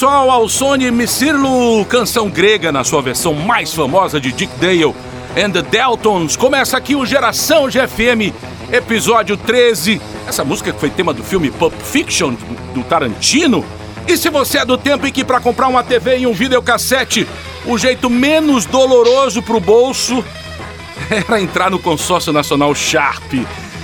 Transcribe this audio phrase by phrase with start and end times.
[0.00, 4.94] Pessoal, Alsone Missirlo, canção grega na sua versão mais famosa de Dick Dale
[5.36, 6.36] and the Deltons.
[6.36, 8.32] Começa aqui o Geração GFM,
[8.72, 10.00] episódio 13.
[10.26, 12.34] Essa música foi tema do filme Pulp Fiction
[12.72, 13.62] do Tarantino.
[14.08, 17.28] E se você é do tempo em que para comprar uma TV e um videocassete,
[17.66, 20.24] o jeito menos doloroso pro bolso
[21.12, 23.34] era entrar no consórcio nacional Sharp.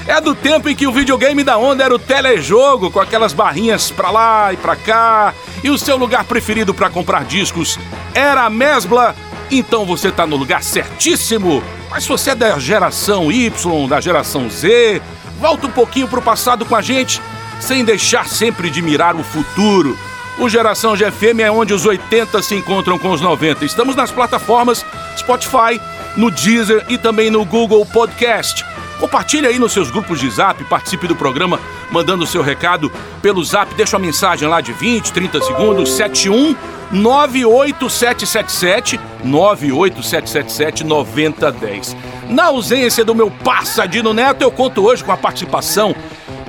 [0.09, 3.91] É do tempo em que o videogame da onda era o telejogo, com aquelas barrinhas
[3.91, 5.35] pra lá e pra cá.
[5.67, 7.77] E o seu lugar preferido para comprar discos
[8.15, 9.17] era a Mesbla.
[9.51, 11.61] Então você tá no lugar certíssimo.
[11.91, 15.03] Mas se você é da geração Y, da geração Z,
[15.41, 17.21] volta um pouquinho pro passado com a gente,
[17.59, 19.99] sem deixar sempre de mirar o futuro.
[20.39, 23.65] O Geração GFM é onde os 80 se encontram com os 90.
[23.65, 24.87] Estamos nas plataformas
[25.19, 25.81] Spotify,
[26.17, 28.65] no Deezer e também no Google Podcast.
[28.99, 33.45] Compartilhe aí nos seus grupos de zap, participe do programa mandando o seu recado pelo
[33.45, 36.57] zap, deixa uma mensagem lá de 20, 30 segundos, 71
[36.93, 41.97] 98777 98777 9010.
[42.29, 45.95] Na ausência do meu passadino neto, eu conto hoje com a participação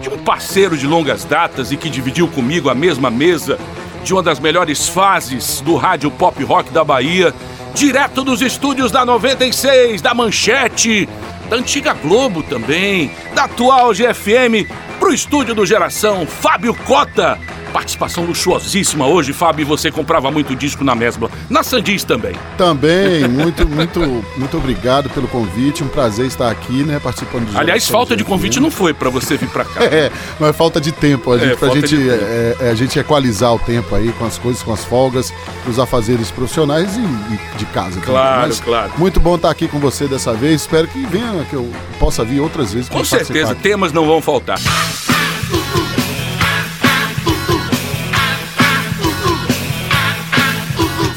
[0.02, 3.60] de um parceiro de longas datas e que dividiu comigo a mesma mesa
[4.04, 7.34] de uma das melhores fases do rádio pop rock da Bahia,
[7.74, 11.10] direto dos estúdios da 96, da Manchete,
[11.50, 14.68] da antiga Globo também, da atual GFM,
[15.00, 17.40] pro estúdio do Geração, Fábio Cota.
[17.74, 19.66] Participação luxuosíssima hoje, Fábio.
[19.68, 22.36] Você comprava muito disco na Mesbla, na Sandis também.
[22.58, 24.00] Também, muito, muito,
[24.38, 25.84] muito obrigado pelo convite.
[25.84, 29.38] Um prazer estar aqui, né, participando de Aliás, falta de convite não foi para você
[29.38, 29.84] vir para cá.
[29.86, 31.32] é, mas é falta de tempo.
[31.32, 34.38] A gente, é, pra gente, é, é, a gente equalizar o tempo aí com as
[34.38, 35.34] coisas, com as folgas,
[35.68, 38.00] os afazeres profissionais e, e de casa.
[38.02, 38.92] Claro, claro.
[38.98, 40.62] Muito bom estar aqui com você dessa vez.
[40.62, 42.90] Espero que venha, que eu possa vir outras vezes.
[42.90, 44.58] Com certeza, temas não vão faltar.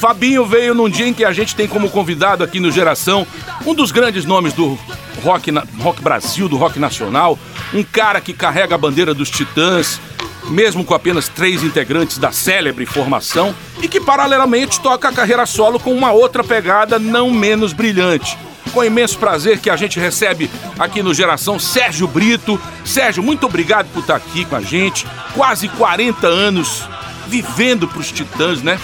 [0.01, 3.27] Fabinho veio num dia em que a gente tem como convidado aqui no Geração
[3.67, 4.79] um dos grandes nomes do
[5.23, 7.39] rock, rock Brasil, do rock nacional,
[7.75, 10.01] um cara que carrega a bandeira dos Titãs,
[10.49, 15.79] mesmo com apenas três integrantes da célebre formação, e que paralelamente toca a carreira solo
[15.79, 18.39] com uma outra pegada não menos brilhante.
[18.73, 22.59] Com imenso prazer que a gente recebe aqui no Geração Sérgio Brito.
[22.87, 25.07] Sérgio, muito obrigado por estar aqui com a gente.
[25.35, 26.89] Quase 40 anos
[27.29, 28.81] vivendo para os Titãs, né?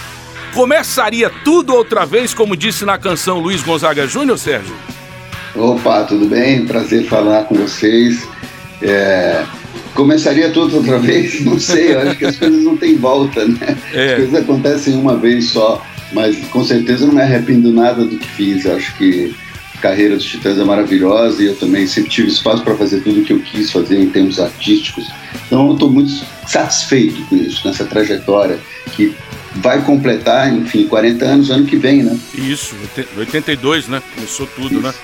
[0.56, 4.74] Começaria tudo outra vez, como disse na canção Luiz Gonzaga Júnior, Sérgio?
[5.54, 6.64] Opa, tudo bem?
[6.64, 8.26] Prazer falar com vocês.
[8.80, 9.44] É...
[9.92, 11.40] Começaria tudo outra vez?
[11.44, 13.76] Não sei, eu acho que as coisas não têm volta, né?
[13.92, 14.12] É.
[14.12, 15.84] As coisas acontecem uma vez só,
[16.14, 18.66] mas com certeza não me arrependo nada do que fiz.
[18.66, 19.36] Acho que
[19.74, 23.20] a carreira dos Titãs é maravilhosa e eu também sempre tive espaço para fazer tudo
[23.20, 25.04] o que eu quis fazer em termos artísticos.
[25.46, 26.12] Então eu estou muito
[26.46, 28.58] satisfeito com isso, nessa trajetória
[28.92, 29.14] que
[29.56, 32.18] vai completar, enfim, 40 anos ano que vem, né?
[32.34, 32.74] Isso,
[33.16, 34.02] 82, né?
[34.14, 34.82] Começou tudo, Isso.
[34.82, 34.94] né?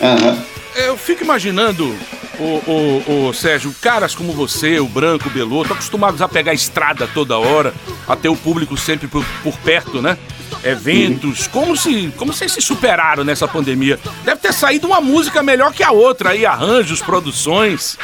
[0.00, 0.38] Aham.
[0.74, 1.94] Eu fico imaginando,
[2.38, 7.06] o, o, o, Sérgio, caras como você, o Branco, o Beloto, acostumados a pegar estrada
[7.06, 7.74] toda hora,
[8.08, 10.16] a ter o público sempre por, por perto, né?
[10.64, 11.52] Eventos, uhum.
[11.52, 13.98] como se como vocês se superaram nessa pandemia?
[14.24, 17.98] Deve ter saído uma música melhor que a outra aí, arranjos, produções.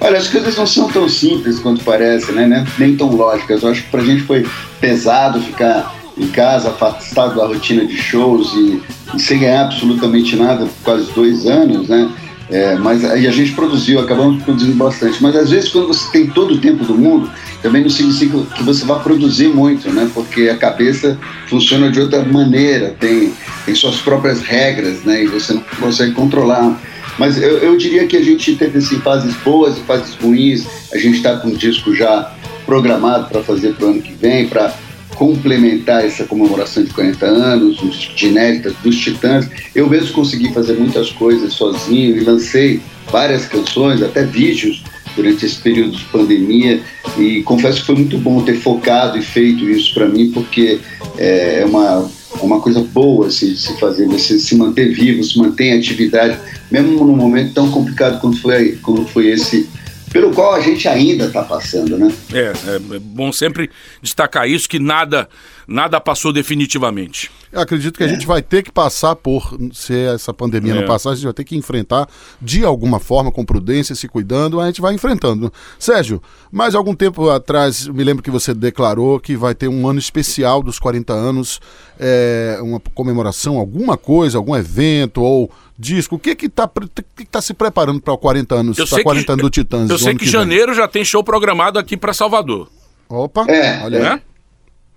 [0.00, 2.66] Olha, as coisas não são tão simples quanto parece, né?
[2.78, 3.62] Nem tão lógicas.
[3.62, 4.46] Eu acho que pra gente foi
[4.80, 8.82] pesado ficar em casa, afastado da rotina de shows e,
[9.14, 12.10] e sem ganhar absolutamente nada por quase dois anos, né?
[12.50, 15.22] É, mas aí a gente produziu, acabamos produzindo bastante.
[15.22, 17.30] Mas às vezes quando você tem todo o tempo do mundo,
[17.62, 20.10] também não significa que você vai produzir muito, né?
[20.12, 21.16] Porque a cabeça
[21.46, 23.32] funciona de outra maneira, tem,
[23.64, 25.24] tem suas próprias regras, né?
[25.24, 26.80] E você não consegue controlar.
[27.18, 30.66] Mas eu, eu diria que a gente teve assim, fases boas e fases ruins.
[30.92, 32.32] A gente está com um disco já
[32.66, 34.74] programado para fazer para o ano que vem, para
[35.16, 37.76] complementar essa comemoração de 40 anos,
[38.16, 39.48] de inéditas dos Titãs.
[39.74, 42.80] Eu mesmo consegui fazer muitas coisas sozinho e lancei
[43.10, 44.82] várias canções, até vídeos
[45.16, 46.80] durante esse período de pandemia
[47.18, 50.78] e confesso que foi muito bom ter focado e feito isso para mim porque
[51.18, 52.08] é, é uma
[52.40, 56.38] uma coisa boa assim, de se fazer, você se manter vivo, se manter em atividade,
[56.70, 59.68] mesmo num momento tão complicado como foi, como foi esse
[60.10, 62.12] pelo qual a gente ainda está passando, né?
[62.32, 63.70] É, é bom sempre
[64.02, 65.28] destacar isso, que nada,
[65.70, 67.30] nada passou definitivamente.
[67.52, 68.08] Eu acredito que a é.
[68.08, 70.80] gente vai ter que passar por, se essa pandemia é.
[70.80, 72.08] não passar, a gente vai ter que enfrentar
[72.42, 75.52] de alguma forma, com prudência, se cuidando, a gente vai enfrentando.
[75.78, 76.20] Sérgio,
[76.50, 80.60] mais algum tempo atrás, me lembro que você declarou que vai ter um ano especial
[80.60, 81.60] dos 40 anos,
[81.98, 86.16] é, uma comemoração, alguma coisa, algum evento ou disco.
[86.16, 86.68] O que que tá,
[87.16, 89.88] que tá se preparando para 40 anos, para 40 que, anos do Titãs?
[89.88, 92.68] Eu sei que, que janeiro já tem show programado aqui para Salvador.
[93.08, 94.29] Opa, é, olha é.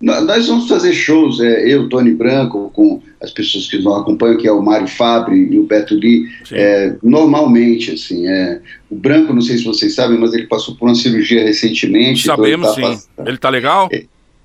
[0.01, 4.47] Nós vamos fazer shows, é, eu, Tony Branco, com as pessoas que nos acompanham, que
[4.47, 8.59] é o Mário Fabre e o Beto Lee, é, normalmente, assim, é,
[8.89, 12.25] o Branco, não sei se vocês sabem, mas ele passou por uma cirurgia recentemente.
[12.25, 13.07] Sabemos, então ele tá sim.
[13.25, 13.89] Ele tá legal?
[13.93, 14.03] É,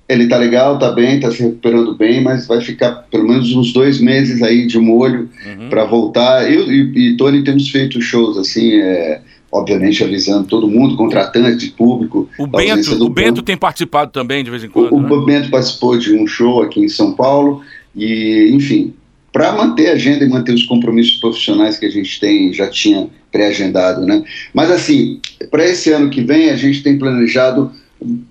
[0.09, 3.71] ele tá legal, tá bem, tá se recuperando bem, mas vai ficar pelo menos uns
[3.71, 5.69] dois meses aí de molho uhum.
[5.69, 6.51] para voltar.
[6.51, 12.29] Eu e, e Tony temos feito shows, assim, é, obviamente avisando todo mundo, contratante, público.
[12.37, 14.93] O Bento, o Bento tem participado também de vez em quando.
[14.93, 15.09] O, né?
[15.09, 17.61] o Bento participou de um show aqui em São Paulo
[17.95, 18.93] e, enfim,
[19.31, 23.07] para manter a agenda e manter os compromissos profissionais que a gente tem, já tinha
[23.31, 24.23] pré-agendado, né?
[24.53, 25.19] Mas assim,
[25.51, 27.71] para esse ano que vem a gente tem planejado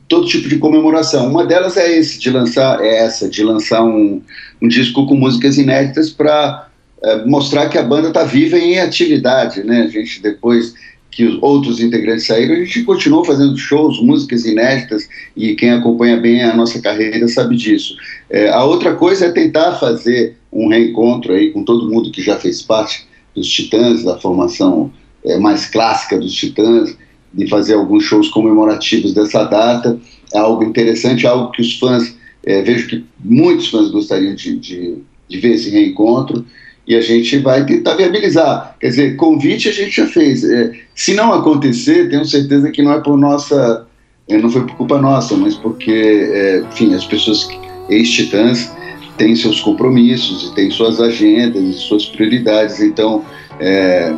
[0.08, 1.30] todo tipo de comemoração.
[1.30, 4.22] Uma delas é esse, de lançar é essa, de lançar um,
[4.60, 6.68] um disco com músicas inéditas para
[7.02, 9.82] é, mostrar que a banda está viva e em atividade, né?
[9.82, 10.74] A gente depois
[11.10, 16.16] que os outros integrantes saíram, a gente continuou fazendo shows, músicas inéditas, e quem acompanha
[16.16, 17.96] bem a nossa carreira sabe disso.
[18.30, 22.36] É, a outra coisa é tentar fazer um reencontro aí com todo mundo que já
[22.36, 24.92] fez parte dos Titãs, da formação
[25.24, 26.96] é, mais clássica dos Titãs,
[27.32, 29.98] de fazer alguns shows comemorativos dessa data.
[30.32, 34.98] É algo interessante, algo que os fãs, é, vejo que muitos fãs gostariam de, de,
[35.28, 36.44] de ver esse reencontro
[36.88, 38.74] e a gente vai tentar viabilizar.
[38.80, 40.42] Quer dizer, convite a gente já fez.
[40.42, 43.86] É, se não acontecer, tenho certeza que não é por nossa,
[44.26, 45.92] é, não foi por culpa nossa, mas porque,
[46.32, 47.46] é, enfim, as pessoas
[47.90, 48.72] ex-titãs
[49.18, 53.22] têm seus compromissos e têm suas agendas e suas prioridades, então
[53.60, 54.14] é,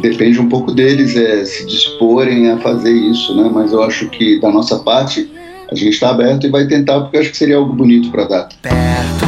[0.00, 3.48] depende um pouco deles é, se disporem a fazer isso, né?
[3.52, 5.30] Mas eu acho que da nossa parte
[5.70, 8.48] a gente está aberto e vai tentar porque acho que seria algo bonito para dar.
[8.62, 9.26] Perto,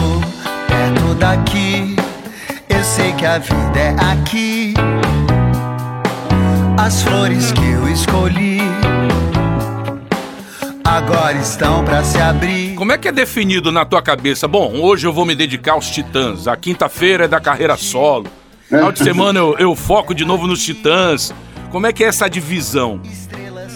[0.66, 1.79] perto daqui
[2.90, 4.74] sei que a vida é aqui.
[6.76, 8.58] As flores que eu escolhi
[10.84, 12.74] agora estão para se abrir.
[12.74, 14.48] Como é que é definido na tua cabeça?
[14.48, 16.48] Bom, hoje eu vou me dedicar aos Titãs.
[16.48, 18.26] A quinta-feira é da carreira solo.
[18.68, 21.32] Final de semana eu, eu foco de novo nos Titãs.
[21.70, 23.00] Como é que é essa divisão?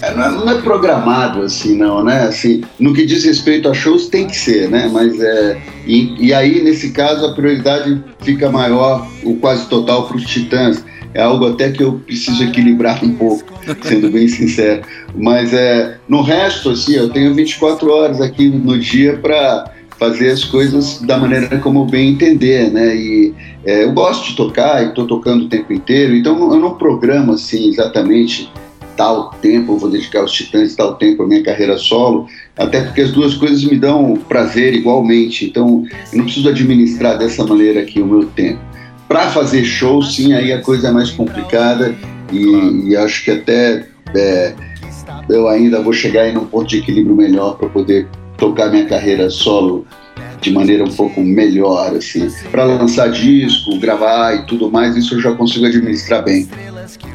[0.03, 2.23] É, não, é, não, é, programado assim, não, né?
[2.23, 4.89] Assim, no que diz respeito a shows tem que ser, né?
[4.93, 10.17] Mas é e, e aí nesse caso a prioridade fica maior, o quase total para
[10.17, 10.85] os Titãs.
[11.13, 13.45] É algo até que eu preciso equilibrar um pouco,
[13.83, 14.83] sendo bem sincero.
[15.15, 20.45] Mas é no resto assim, eu tenho 24 horas aqui no dia para fazer as
[20.45, 22.97] coisas da maneira como bem entender, né?
[22.97, 26.75] E é, eu gosto de tocar e estou tocando o tempo inteiro, então eu não
[26.75, 28.51] programo assim exatamente
[28.97, 32.27] tal tempo eu vou dedicar aos Titãs, tal tempo a minha carreira solo,
[32.57, 37.45] até porque as duas coisas me dão prazer igualmente, então eu não preciso administrar dessa
[37.45, 38.61] maneira aqui o meu tempo.
[39.09, 41.95] Para fazer show, sim, aí a coisa é mais complicada
[42.33, 44.55] e, e acho que até é,
[45.29, 48.07] eu ainda vou chegar em um ponto de equilíbrio melhor para poder
[48.37, 49.87] tocar minha carreira solo
[50.41, 52.29] de maneira um pouco melhor, assim.
[52.51, 56.47] Para lançar disco, gravar e tudo mais, isso eu já consigo administrar bem.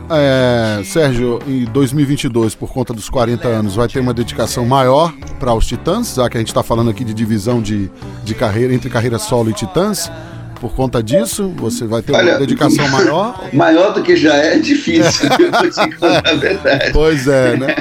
[0.09, 5.53] É, Sérgio, em 2022, por conta dos 40 anos, vai ter uma dedicação maior para
[5.53, 7.91] os Titãs, já que a gente está falando aqui de divisão de,
[8.23, 10.11] de carreira entre carreira solo e Titãs.
[10.59, 13.49] Por conta disso, você vai ter Olha, uma dedicação maior?
[13.53, 16.91] Maior do que já é, é difícil, eu vou te contar a verdade.
[16.91, 17.75] Pois é, né?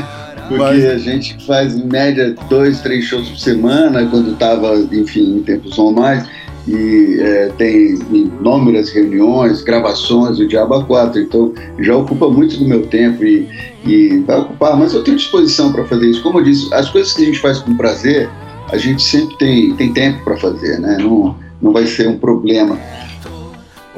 [0.48, 0.84] Porque Mas...
[0.84, 5.76] a gente faz em média dois, três shows por semana, quando estava, enfim, em tempos
[5.76, 6.24] normais
[6.68, 12.86] e é, tem inúmeras reuniões, gravações, o Diabo 4, então já ocupa muito do meu
[12.86, 13.48] tempo e,
[13.86, 16.22] e vai ocupar, mas eu tenho disposição para fazer isso.
[16.22, 18.28] Como eu disse, as coisas que a gente faz com prazer,
[18.70, 20.98] a gente sempre tem, tem tempo para fazer, né?
[21.00, 22.78] Não, não vai ser um problema.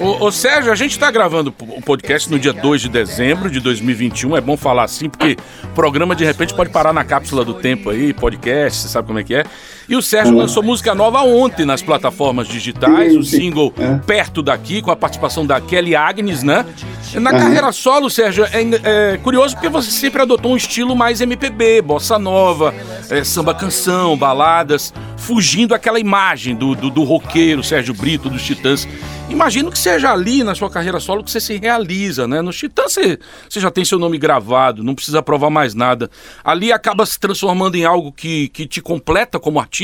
[0.00, 3.60] Ô, ô, Sérgio, a gente está gravando o podcast no dia 2 de dezembro de
[3.60, 4.34] 2021.
[4.34, 7.90] É bom falar assim, porque o programa de repente pode parar na cápsula do tempo
[7.90, 9.44] aí, podcast, sabe como é que é.
[9.90, 13.96] E o Sérgio lançou música nova ontem nas plataformas digitais, o single é.
[14.06, 16.64] Perto Daqui, com a participação da Kelly Agnes, né?
[17.14, 21.82] Na carreira solo, Sérgio, é, é, curioso porque você sempre adotou um estilo mais MPB,
[21.82, 22.72] bossa nova,
[23.10, 28.86] é, samba canção, baladas, fugindo aquela imagem do, do, do roqueiro Sérgio Brito, dos Titãs.
[29.28, 32.40] Imagino que seja ali na sua carreira solo que você se realiza, né?
[32.42, 33.18] No Titãs você,
[33.48, 36.10] você já tem seu nome gravado, não precisa provar mais nada.
[36.44, 39.79] Ali acaba se transformando em algo que, que te completa como artista?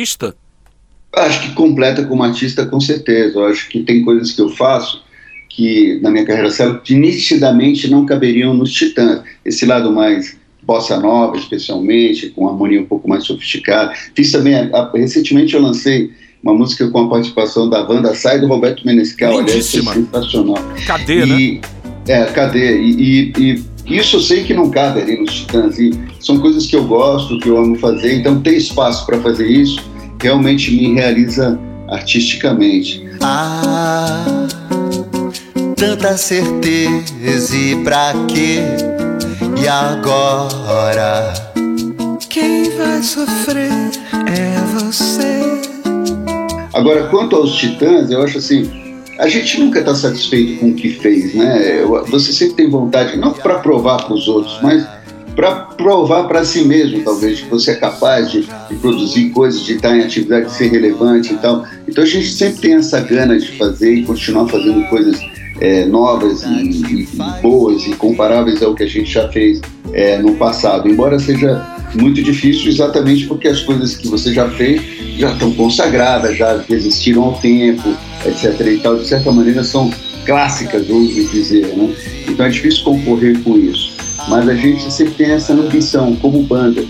[1.14, 3.38] Acho que completa como artista, com certeza.
[3.38, 5.02] Eu acho que tem coisas que eu faço
[5.48, 9.22] que, na minha carreira solo, que nitidamente não caberiam nos Titãs.
[9.44, 13.94] Esse lado mais bossa nova, especialmente, com harmonia um pouco mais sofisticada.
[14.14, 16.10] Fiz também, a, recentemente eu lancei
[16.42, 19.38] uma música com a participação da Wanda Sai do Roberto Menescal.
[19.38, 19.92] Lindíssima.
[19.92, 20.56] Aliás, é sensacional.
[20.86, 21.40] Cadê, né?
[21.40, 21.60] e, né?
[22.08, 22.80] É, cadê?
[22.80, 25.78] E, e, e, isso eu sei que não cabe ali nos Titãs.
[25.78, 29.46] E são coisas que eu gosto, que eu amo fazer, então tem espaço para fazer
[29.46, 29.80] isso.
[30.20, 33.06] realmente me realiza artisticamente.
[33.22, 34.46] Ah,
[35.76, 38.60] tanta certeza e pra quê?
[39.62, 41.32] E agora?
[42.28, 43.70] Quem vai sofrer
[44.26, 45.40] é você.
[46.74, 48.85] Agora, quanto aos Titãs, eu acho assim,
[49.18, 51.82] a gente nunca está satisfeito com o que fez, né?
[52.08, 54.86] Você sempre tem vontade, não para provar para os outros, mas
[55.34, 59.74] para provar para si mesmo, talvez, que você é capaz de, de, produzir coisas, de
[59.74, 61.66] estar em atividade, de ser relevante e tal.
[61.86, 65.20] Então a gente sempre tem essa gana de fazer e continuar fazendo coisas
[65.60, 67.08] é, novas e, e,
[67.42, 69.60] boas e comparáveis ao que a gente já fez
[69.92, 74.82] é, no passado, embora seja muito difícil exatamente porque as coisas que você já fez
[75.18, 78.60] já estão consagradas, já resistiram ao tempo, etc.
[78.60, 79.90] e tal, de certa maneira são
[80.24, 81.94] clássicas, vamos dizer, né?
[82.28, 83.96] Então é difícil concorrer com isso
[84.28, 86.84] mas a gente sempre tem essa ambição como banda.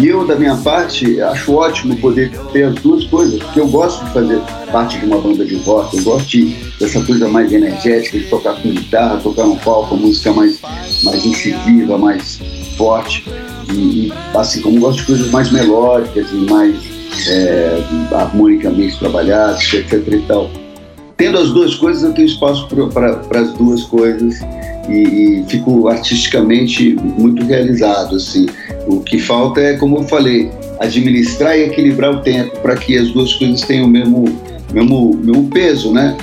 [0.00, 4.02] E eu, da minha parte, acho ótimo poder ter as duas coisas, porque eu gosto
[4.06, 4.40] de fazer
[4.72, 6.46] parte de uma banda de rock, eu gosto de,
[6.80, 10.58] dessa coisa mais energética, de tocar com guitarra, tocar no palco, música mais,
[11.04, 12.40] mais incisiva, mais
[12.82, 13.24] forte.
[13.70, 16.76] E, e, assim como gosto de coisas mais melódicas e mais
[17.28, 17.80] é,
[18.12, 20.50] harmonicamente trabalhadas, etc e tal.
[21.16, 24.40] Tendo as duas coisas, eu tenho espaço para as duas coisas
[24.88, 28.16] e, e, fico artisticamente muito realizado.
[28.16, 28.46] Assim.
[28.88, 33.10] O que falta é, como eu falei, administrar e equilibrar o tempo para que as
[33.12, 34.24] duas coisas tenham o mesmo,
[34.72, 36.16] mesmo, mesmo peso, né?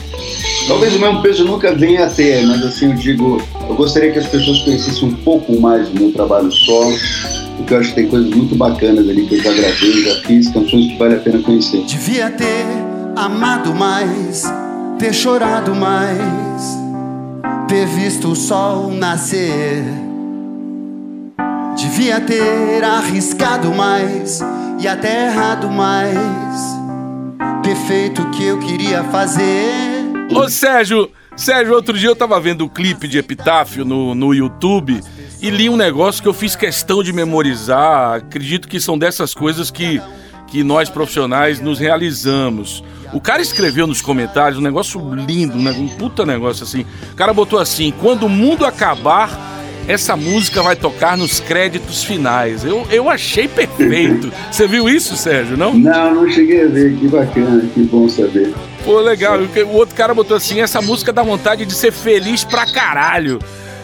[0.69, 4.19] Talvez o mesmo peso nunca venha a ter, mas assim eu digo, eu gostaria que
[4.19, 6.95] as pessoas conhecessem um pouco mais do meu trabalho solo,
[7.57, 10.47] porque eu acho que tem coisas muito bacanas ali que eu já gravei, já fiz,
[10.49, 11.83] canções que vale a pena conhecer.
[11.85, 12.65] Devia ter
[13.17, 14.43] amado mais,
[14.97, 16.79] ter chorado mais
[17.69, 19.83] ter visto o sol nascer.
[21.77, 24.41] Devia ter arriscado mais
[24.79, 26.79] e até errado mais.
[27.61, 29.98] Ter feito o que eu queria fazer.
[30.31, 35.01] Ô Sérgio, Sérgio, outro dia eu tava vendo o clipe de Epitáfio no, no YouTube
[35.41, 38.17] e li um negócio que eu fiz questão de memorizar.
[38.17, 40.01] Acredito que são dessas coisas que,
[40.47, 42.83] que nós profissionais nos realizamos.
[43.11, 46.85] O cara escreveu nos comentários um negócio lindo, um puta negócio assim.
[47.11, 49.58] O cara botou assim: quando o mundo acabar,
[49.89, 52.63] essa música vai tocar nos créditos finais.
[52.63, 54.31] Eu, eu achei perfeito.
[54.51, 55.73] Você viu isso, Sérgio, não?
[55.73, 56.95] Não, não cheguei a ver.
[56.95, 58.53] Que bacana, que bom saber.
[58.85, 59.39] Pô, legal.
[59.39, 63.39] O outro cara botou assim: essa música dá vontade de ser feliz pra caralho.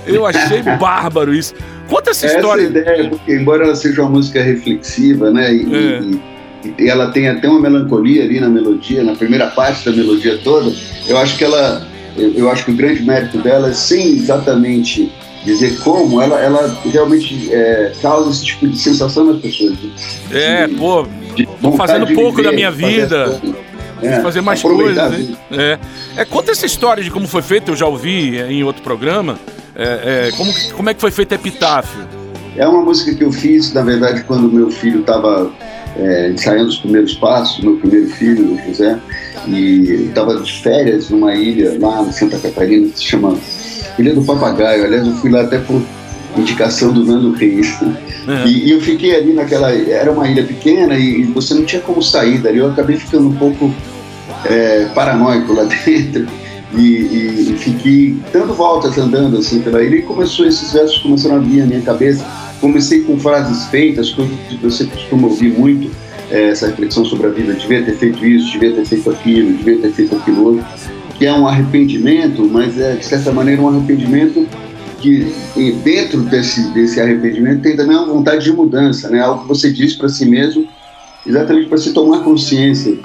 [0.06, 1.56] Eu achei bárbaro isso.
[1.90, 2.62] Conta essa história.
[2.62, 5.52] Essa ideia, porque embora ela seja uma música reflexiva, né?
[5.52, 6.00] E, é.
[6.02, 6.36] e
[6.80, 10.74] e ela tem até uma melancolia ali na melodia, na primeira parte da melodia toda.
[11.08, 15.12] Eu acho que ela, eu acho que o grande mérito dela é sem exatamente
[15.46, 19.78] dizer como, ela, ela realmente é, causa esse tipo de sensação nas pessoas.
[19.78, 19.94] De,
[20.32, 21.08] é, de, pô,
[21.62, 23.40] tô fazendo pouco viver, da minha vida.
[24.02, 25.36] É, fazer mais coisas, né?
[25.52, 25.80] É.
[26.18, 29.40] é, conta essa história de como foi feito, eu já ouvi em outro programa.
[29.76, 32.06] É, é, como, como é que foi feito Epitáfio?
[32.58, 35.52] É uma música que eu fiz, na verdade, quando meu filho estava
[35.98, 38.98] é, ensaiando os primeiros passos, meu primeiro filho, o José,
[39.48, 43.38] e estava de férias numa ilha lá em Santa Catarina que se chama
[43.98, 44.86] Ilha do Papagaio.
[44.86, 45.82] Aliás, eu fui lá até por
[46.38, 47.80] indicação do Nando Reis.
[47.82, 48.46] Uhum.
[48.46, 49.72] E, e, eu fiquei ali naquela.
[49.72, 52.60] Era uma ilha pequena e, e, você não tinha como sair dali.
[52.60, 53.74] Eu acabei ficando um pouco
[54.46, 56.28] é, paranoico lá dentro.
[56.74, 61.38] E, e, e, fiquei dando voltas andando assim pela ilha e começou esses versos começaram
[61.38, 62.26] a vir na minha cabeça
[62.66, 65.92] Comecei com frases feitas, coisas que você costuma ouvir muito,
[66.32, 67.54] é, essa reflexão sobre a vida.
[67.54, 70.66] Devia ter feito isso, devia ter feito aquilo, devia ter feito aquilo outro.
[71.18, 74.48] Que é um arrependimento, mas é, de certa maneira, um arrependimento
[75.02, 75.32] que
[75.84, 79.22] dentro desse, desse arrependimento tem também uma vontade de mudança, né?
[79.22, 80.68] Algo que você diz para si mesmo,
[81.26, 82.98] exatamente para se tomar consciência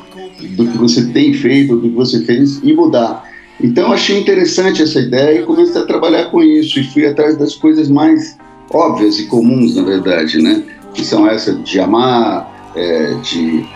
[0.57, 3.29] do que você tem feito, do que você fez e mudar.
[3.63, 7.55] Então achei interessante essa ideia e comecei a trabalhar com isso e fui atrás das
[7.55, 8.39] coisas mais
[8.71, 10.63] óbvias e comuns, na verdade, né?
[10.95, 13.67] Que são essas de amar, é, de,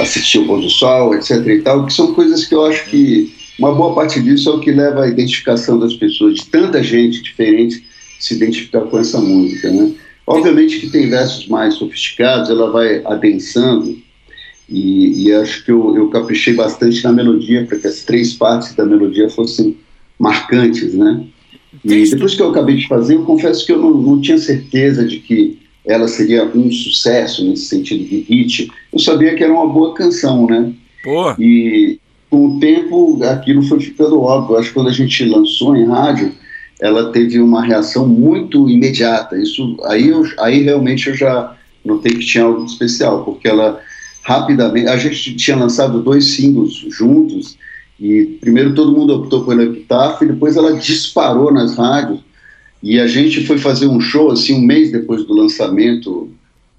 [0.00, 1.46] assistir o pôr do sol, etc.
[1.46, 4.60] e tal, que são coisas que eu acho que uma boa parte disso é o
[4.60, 7.84] que leva à identificação das pessoas, de tanta gente diferente
[8.18, 9.92] se identificar com essa música, né?
[10.26, 13.96] Obviamente que tem versos mais sofisticados, ela vai adensando,
[14.68, 18.74] e, e acho que eu, eu caprichei bastante na melodia, para que as três partes
[18.74, 19.76] da melodia fossem
[20.18, 21.24] marcantes, né?
[21.84, 25.06] E depois que eu acabei de fazer, eu confesso que eu não, não tinha certeza
[25.06, 28.70] de que ela seria um sucesso nesse sentido de hit.
[28.92, 30.72] Eu sabia que era uma boa canção, né?
[31.02, 31.32] Pô.
[31.38, 34.56] E com o tempo aquilo foi ficando óbvio.
[34.56, 36.32] Acho que quando a gente lançou em rádio,
[36.80, 39.36] ela teve uma reação muito imediata.
[39.36, 43.80] Isso aí, eu, aí realmente eu já notei que tinha algo especial, porque ela
[44.22, 44.88] rapidamente.
[44.88, 47.56] A gente tinha lançado dois singles juntos,
[47.98, 52.25] e primeiro todo mundo optou pelo Epitáfio, e depois ela disparou nas rádios.
[52.82, 56.30] E a gente foi fazer um show, assim, um mês depois do lançamento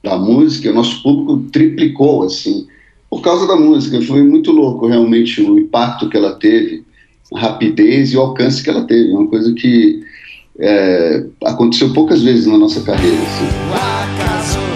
[0.03, 2.67] da música, o nosso público triplicou, assim,
[3.09, 4.01] por causa da música.
[4.01, 6.83] Foi muito louco, realmente, o impacto que ela teve,
[7.33, 9.11] a rapidez e o alcance que ela teve.
[9.11, 10.01] Uma coisa que
[10.59, 13.17] é, aconteceu poucas vezes na nossa carreira.
[13.17, 14.66] Assim.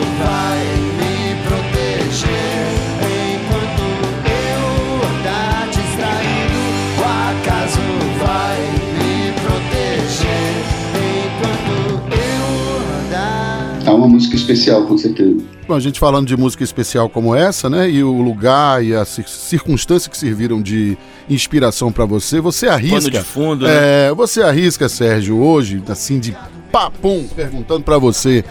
[14.31, 15.37] Música especial, com certeza.
[15.67, 17.89] Bom, a gente falando de música especial como essa, né?
[17.89, 20.97] E o lugar e as circunstâncias que serviram de
[21.29, 22.99] inspiração para você, você arrisca.
[22.99, 24.07] Pano de fundo, né?
[24.07, 26.35] É, você arrisca, Sérgio, hoje, assim, de
[26.71, 28.43] papum, perguntando para você.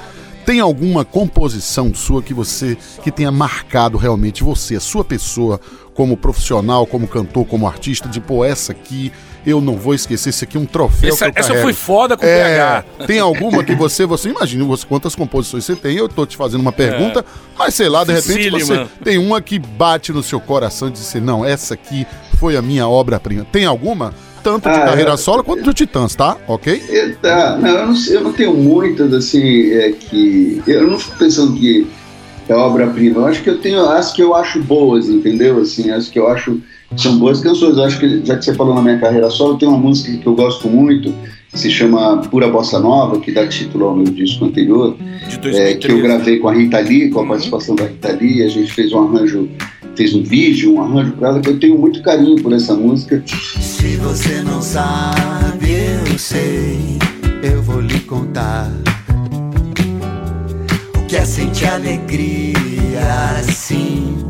[0.44, 5.60] Tem alguma composição sua que você que tenha marcado realmente você, a sua pessoa,
[5.94, 9.12] como profissional, como cantor, como artista, de pô, essa aqui
[9.47, 12.16] eu não vou esquecer, esse aqui é um troféu essa, que eu Essa foi foda
[12.16, 12.85] com o é, PH.
[13.06, 16.61] Tem alguma que você, você imagina você, quantas composições você tem, eu tô te fazendo
[16.61, 17.25] uma pergunta, é.
[17.59, 21.02] mas sei lá, de repente você tem uma que bate no seu coração e diz
[21.02, 22.06] assim, não, essa aqui
[22.38, 23.47] foi a minha obra-prima.
[23.50, 24.14] Tem alguma?
[24.42, 26.37] Tanto de ah, carreira eu, solo quanto do Titãs, tá?
[26.49, 26.82] Ok?
[26.88, 30.62] É, tá, não, eu não, eu não tenho muitas, assim, é, que...
[30.66, 31.87] Eu não fico pensando que
[32.49, 33.20] é obra-prima.
[33.20, 35.60] Eu acho que eu tenho as que eu acho boas, entendeu?
[35.60, 36.60] Assim, as que eu acho
[36.97, 37.76] são boas canções.
[37.76, 40.26] Eu acho que, já que você falou na minha carreira solo, tem uma música que
[40.26, 41.13] eu gosto muito,
[41.53, 44.97] que se chama Pura Bossa Nova, que dá título ao meu disco anterior,
[45.45, 48.49] é, que eu gravei com a Rita Lee, com a participação da Rita Lee, a
[48.49, 49.49] gente fez um arranjo,
[49.97, 53.23] fez um vídeo, um arranjo para ela, que eu tenho muito carinho por essa música.
[53.26, 55.73] Se você não sabe,
[56.13, 56.99] eu sei,
[57.43, 58.71] eu vou lhe contar.
[60.97, 63.00] O que é sentir alegria
[63.41, 64.29] assim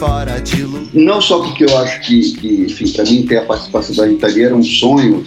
[0.00, 0.66] fora de.
[0.94, 4.26] Não só porque eu acho que, que enfim, para mim ter a participação da Rita
[4.28, 5.22] Lee era um sonho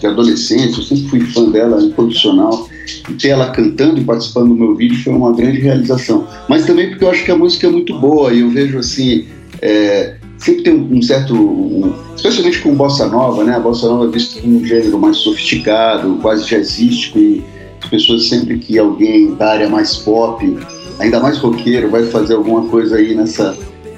[0.00, 2.66] de adolescente, eu sempre fui fã dela, incondicional,
[3.08, 6.26] e ter ela cantando e participando do meu vídeo foi uma grande realização.
[6.48, 9.26] Mas também porque eu acho que a música é muito boa e eu vejo assim.
[9.60, 11.34] É, sempre tem um, certo.
[11.34, 13.54] Um, especialmente com bossa nova, né?
[13.54, 17.44] A bossa nova é vista como um gênero mais sofisticado, quase jazzístico, e
[17.82, 20.56] as pessoas sempre que alguém da área mais pop,
[20.98, 23.54] ainda mais roqueiro, vai fazer alguma coisa aí nessa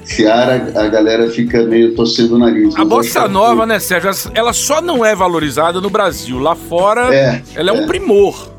[0.07, 2.75] Seara, a galera fica meio torcendo o nariz.
[2.77, 4.09] A bossa nova, né, Sérgio?
[4.33, 6.39] Ela só não é valorizada no Brasil.
[6.39, 7.81] Lá fora, é, ela é, é.
[7.81, 8.49] um primor.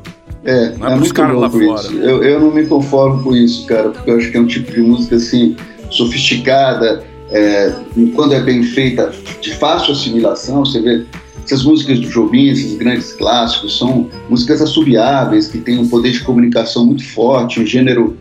[0.45, 1.81] É, não é, é muito lá fora.
[1.81, 1.93] Isso.
[1.93, 4.71] Eu, eu não me conformo com isso, cara, porque eu acho que é um tipo
[4.71, 5.55] de música assim,
[5.89, 7.73] sofisticada, é,
[8.15, 10.63] quando é bem feita, de fácil assimilação.
[10.63, 11.03] Você vê
[11.43, 16.19] essas músicas do Jobim, esses grandes clássicos, são músicas assobiáveis, que têm um poder de
[16.19, 18.15] comunicação muito forte, um gênero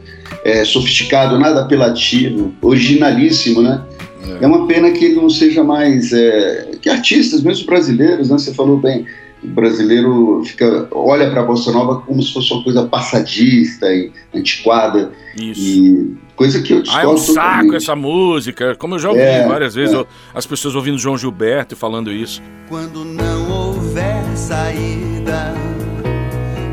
[0.45, 3.85] é, sofisticado, nada apelativo, originalíssimo, né?
[4.41, 4.45] É.
[4.45, 6.13] é uma pena que ele não seja mais.
[6.13, 8.39] É, que artistas, mesmo brasileiros, né?
[8.39, 9.07] Você falou bem,
[9.43, 14.11] o brasileiro fica, olha para a Bossa Nova como se fosse uma coisa passadista e
[14.35, 15.13] antiquada.
[15.37, 15.61] Isso.
[15.61, 17.77] E coisa que eu discordo Ah, é um saco totalmente.
[17.77, 18.77] essa música.
[18.77, 19.99] Como eu já ouvi é, várias vezes, é.
[19.99, 22.43] eu, as pessoas ouvindo João Gilberto falando isso.
[22.69, 25.55] Quando não houver saída,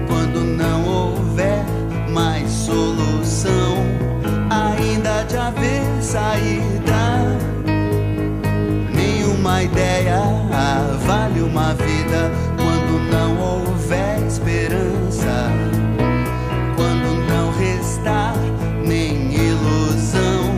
[0.07, 1.74] quando não houver
[2.65, 3.77] solução,
[4.49, 7.37] ainda de haver saída.
[8.91, 10.19] Nenhuma ideia
[11.05, 15.51] vale uma vida quando não houver esperança,
[16.75, 18.33] quando não restar
[18.83, 20.49] nem ilusão,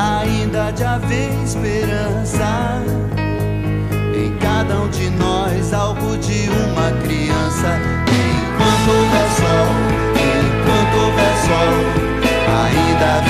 [0.00, 2.82] ainda de haver esperança.
[4.16, 7.78] Em cada um de nós, algo de uma criança,
[8.10, 9.75] enquanto houver sol.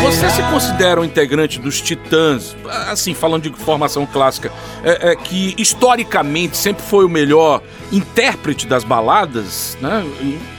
[0.02, 2.56] Você se considera um integrante dos Titãs,
[2.88, 4.52] assim, falando de formação clássica,
[4.84, 7.60] é, é, que historicamente sempre foi o melhor
[7.92, 10.04] intérprete das baladas, né?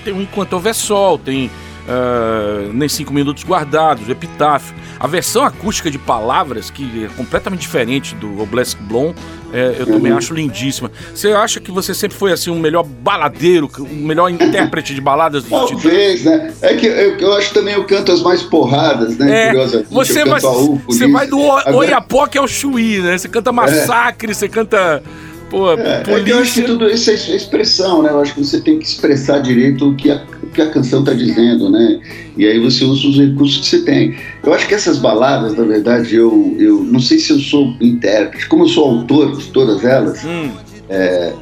[0.03, 1.49] Tem o Enquanto Houver Sol, tem
[1.87, 4.75] uh, Nem Cinco Minutos Guardados, o Epitáfio.
[4.99, 9.13] A versão acústica de palavras, que é completamente diferente do Oblesk Blom,
[9.53, 10.17] é, eu também uhum.
[10.17, 10.91] acho lindíssima.
[11.13, 15.43] Você acha que você sempre foi assim um melhor baladeiro, um melhor intérprete de baladas
[15.43, 16.53] do Talvez, né?
[16.61, 19.49] É que eu, eu acho também eu canto as mais porradas, né?
[19.49, 19.53] É,
[19.89, 20.41] você vai,
[20.85, 23.17] você vai do Oiapoque ao Chuí, né?
[23.17, 24.33] Você canta Massacre, é.
[24.33, 25.01] você canta
[25.49, 26.31] Pô, é, polícia...
[26.31, 28.09] é eu acho que tudo isso é expressão, né?
[28.09, 30.99] Eu acho que você tem que expressar direito o que a, o que a canção
[30.99, 31.99] está dizendo, né?
[32.35, 34.15] E aí você usa os recursos que você tem.
[34.43, 38.47] Eu acho que essas baladas, na verdade, eu, eu não sei se eu sou intérprete,
[38.47, 40.49] como eu sou autor de todas elas, hum.
[40.89, 41.33] é,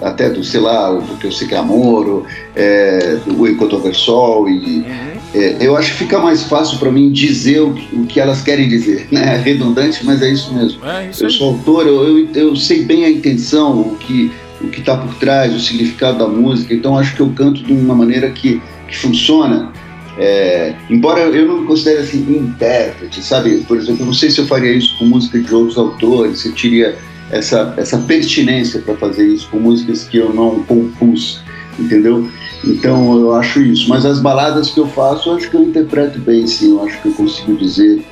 [0.00, 3.94] até do, sei lá, do que eu sei que é amor, é, do Enquanto Houver
[3.94, 4.78] Sol e...
[4.78, 8.20] Uhum é, eu acho que fica mais fácil para mim dizer o que, o que,
[8.20, 9.08] elas querem dizer.
[9.10, 9.34] Né?
[9.34, 10.84] É redundante, mas é isso mesmo.
[10.86, 14.30] É isso eu sou autor, eu, eu, eu, sei bem a intenção, o que
[14.64, 16.74] o que está por trás, o significado da música.
[16.74, 19.72] Então acho que eu canto de uma maneira que, que funciona.
[20.16, 23.58] É, embora eu não me considere assim intérprete, sabe?
[23.66, 26.48] Por exemplo, eu não sei se eu faria isso com música de outros autores, se
[26.48, 26.96] eu teria
[27.30, 31.40] essa, essa pertinência para fazer isso com músicas que eu não compus,
[31.78, 32.28] entendeu?
[32.64, 33.88] Então eu acho isso.
[33.88, 36.70] Mas as baladas que eu faço, eu acho que eu interpreto bem, sim.
[36.70, 38.04] Eu acho que eu consigo dizer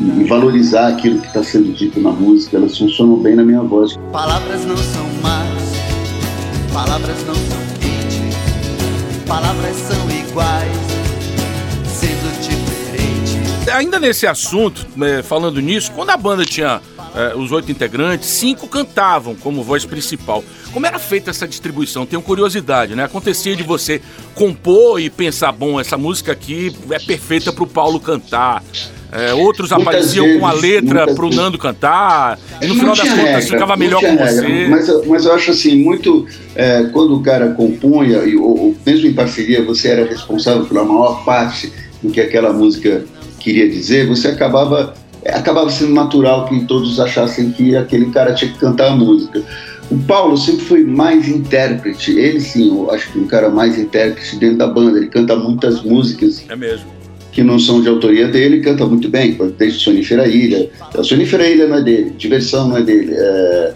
[0.00, 2.56] e valorizar aquilo que está sendo dito na música.
[2.56, 3.96] Elas funcionam bem na minha voz.
[4.12, 5.57] Palavras não são más,
[6.78, 10.76] palavras não são quentes, palavras são iguais,
[11.88, 13.68] sendo diferentes.
[13.68, 16.80] Ainda nesse assunto, né, falando nisso, quando a banda tinha
[17.16, 20.44] é, os oito integrantes, cinco cantavam como voz principal.
[20.72, 22.06] Como era feita essa distribuição?
[22.06, 23.02] Tenho curiosidade, né?
[23.02, 24.00] Acontecia de você
[24.36, 28.62] compor e pensar, bom, essa música aqui é perfeita para o Paulo cantar.
[29.10, 32.94] É, outros muitas apareciam vezes, com a letra para o Nando cantar, e no final
[32.94, 34.68] das contas regra, ficava melhor com regra, você.
[34.68, 36.26] Mas, mas eu acho assim, muito.
[36.54, 40.84] É, quando o cara compunha, e, ou, ou, mesmo em parceria, você era responsável pela
[40.84, 43.04] maior parte do que aquela música
[43.38, 44.94] queria dizer, você acabava
[45.24, 49.42] é, acabava sendo natural que todos achassem que aquele cara tinha que cantar a música.
[49.90, 52.12] O Paulo sempre foi mais intérprete.
[52.12, 54.98] Ele sim, eu acho que um cara mais intérprete dentro da banda.
[54.98, 56.44] Ele canta muitas músicas.
[56.48, 56.97] É mesmo.
[57.38, 60.68] Que não são de autoria dele, canta muito bem, desde Sonífera Ilha.
[60.92, 63.12] A Sonífera Ilha não é dele, Diversão não é dele.
[63.14, 63.74] É...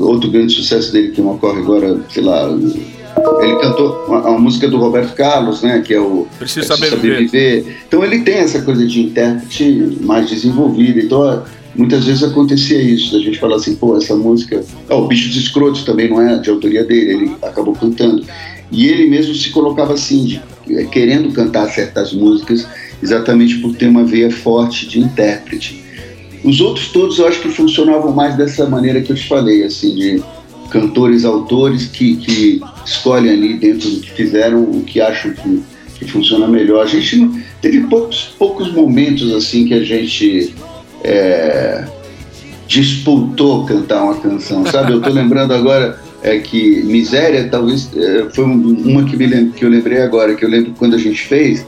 [0.00, 4.66] Outro grande sucesso dele que me ocorre agora, sei lá, ele cantou a, a, música
[4.66, 5.80] do Roberto Carlos, né?
[5.86, 7.60] Que é o Preciso Saber, saber viver.
[7.60, 7.76] viver.
[7.86, 10.98] Então ele tem essa coisa de intérprete mais desenvolvida.
[10.98, 11.44] Então
[11.76, 14.64] muitas vezes acontecia isso, a gente falar assim, pô, essa música.
[14.90, 18.24] Oh, o Bicho dos Escrotos também não é de autoria dele, ele acabou cantando.
[18.72, 22.66] E ele mesmo se colocava assim, de, é, querendo cantar certas músicas,
[23.02, 25.82] exatamente por ter uma veia forte de intérprete.
[26.44, 29.94] Os outros todos eu acho que funcionavam mais dessa maneira que eu te falei, assim,
[29.94, 30.22] de
[30.70, 35.62] cantores, autores que, que escolhem ali dentro do que fizeram o que acham que,
[35.94, 36.84] que funciona melhor.
[36.84, 40.54] A gente não, teve poucos, poucos momentos assim que a gente
[41.02, 41.84] é,
[42.66, 44.92] disputou cantar uma canção, sabe?
[44.92, 49.68] Eu tô lembrando agora é que Miséria talvez é, foi uma que, me, que eu
[49.68, 51.64] lembrei agora, que eu lembro quando a gente fez,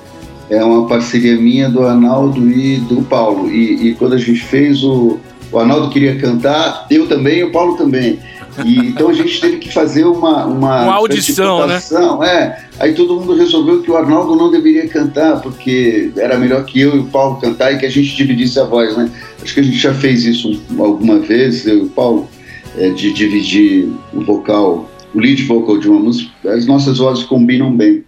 [0.51, 3.51] é uma parceria minha do Arnaldo e do Paulo.
[3.51, 5.19] E, e quando a gente fez, o,
[5.53, 8.19] o Arnaldo queria cantar, eu também e o Paulo também.
[8.65, 11.81] E, então a gente teve que fazer uma, uma, uma audição, né?
[12.25, 12.59] É.
[12.81, 16.97] Aí todo mundo resolveu que o Arnaldo não deveria cantar, porque era melhor que eu
[16.97, 19.11] e o Paulo cantar e que a gente dividisse a voz, né?
[19.43, 22.29] Acho que a gente já fez isso alguma vez, eu e o Paulo,
[22.77, 26.31] é, de dividir o vocal, o lead vocal de uma música.
[26.53, 28.05] As nossas vozes combinam bem.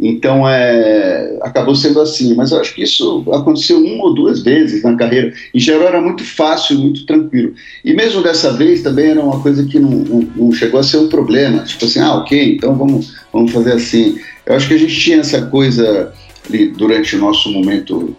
[0.00, 2.34] Então, é, acabou sendo assim.
[2.34, 5.32] Mas eu acho que isso aconteceu uma ou duas vezes na carreira.
[5.54, 7.52] Em geral, era muito fácil, muito tranquilo.
[7.84, 10.98] E mesmo dessa vez, também era uma coisa que não, não, não chegou a ser
[10.98, 11.64] um problema.
[11.64, 14.18] Tipo assim, ah, ok, então vamos, vamos fazer assim.
[14.46, 16.12] Eu acho que a gente tinha essa coisa
[16.48, 18.16] ali, durante o nosso momento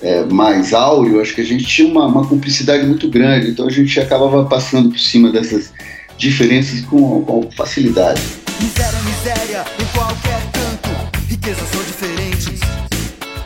[0.00, 3.50] é, mais áureo, acho que a gente tinha uma, uma cumplicidade muito grande.
[3.50, 5.72] Então, a gente acabava passando por cima dessas
[6.16, 8.22] diferenças com, com facilidade.
[8.60, 9.64] Miséria, miséria,
[11.44, 12.60] riquezas são diferentes.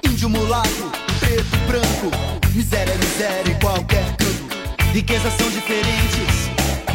[0.04, 2.16] Índio, mulato, preto, branco.
[2.54, 4.92] Miséria, miséria em qualquer canto.
[4.92, 6.48] Riquezas são diferentes.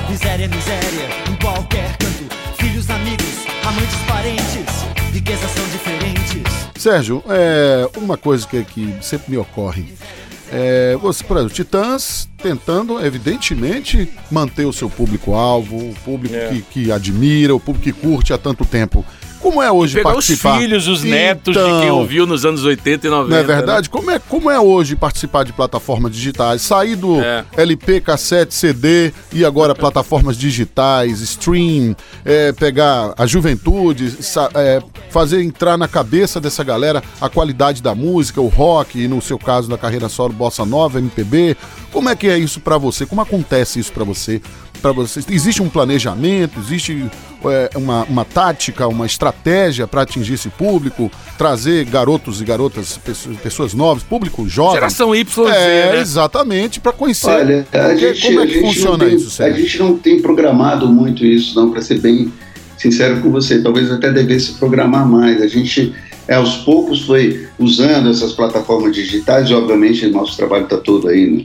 [0.09, 2.33] Miséria, miséria em qualquer canto.
[2.57, 5.11] Filhos, amigos, amantes, parentes.
[5.11, 6.71] Riquezas são diferentes.
[6.77, 9.93] Sérgio, é uma coisa que, que sempre me ocorre.
[10.53, 16.47] É, você, por exemplo, Titãs tentando, evidentemente, manter o seu público-alvo, o público é.
[16.47, 19.05] que, que admira, o público que curte há tanto tempo.
[19.43, 20.53] Como é hoje Pegar participar?
[20.53, 23.29] os filhos, os netos então, de quem então, ouviu nos anos 80 e 90.
[23.29, 23.89] Não é verdade?
[23.89, 23.91] Né?
[23.91, 26.62] Como, é, como é hoje participar de plataformas digitais?
[26.62, 27.43] Sair do é.
[27.58, 34.17] LP, cassete, CD e agora plataformas digitais, stream, é, pegar a juventude,
[34.56, 39.21] é, fazer entrar na cabeça dessa galera a qualidade da música, o rock, e no
[39.21, 41.58] seu caso da carreira solo, bossa nova, MPB.
[41.91, 43.06] Como é que é isso para você?
[43.06, 44.41] Como acontece isso para você?
[44.83, 45.25] Para vocês?
[45.29, 46.59] Existe um planejamento?
[46.59, 47.09] Existe
[47.45, 51.09] é, uma, uma tática, uma estratégia para atingir esse público?
[51.37, 54.75] Trazer garotos e garotas, pessoas, pessoas novas, público jovem?
[54.75, 56.01] Geração Y, é, né?
[56.01, 57.29] Exatamente, para conhecer.
[57.29, 59.55] Olha, a gente, como é que funciona tem, isso, Sérgio?
[59.55, 62.31] A gente não tem programado muito isso, não, para ser bem
[62.77, 63.61] sincero com você.
[63.61, 65.41] Talvez até devesse programar mais.
[65.41, 65.95] A gente
[66.27, 71.07] é, aos poucos foi usando essas plataformas digitais, e obviamente o nosso trabalho está todo
[71.07, 71.43] aí né?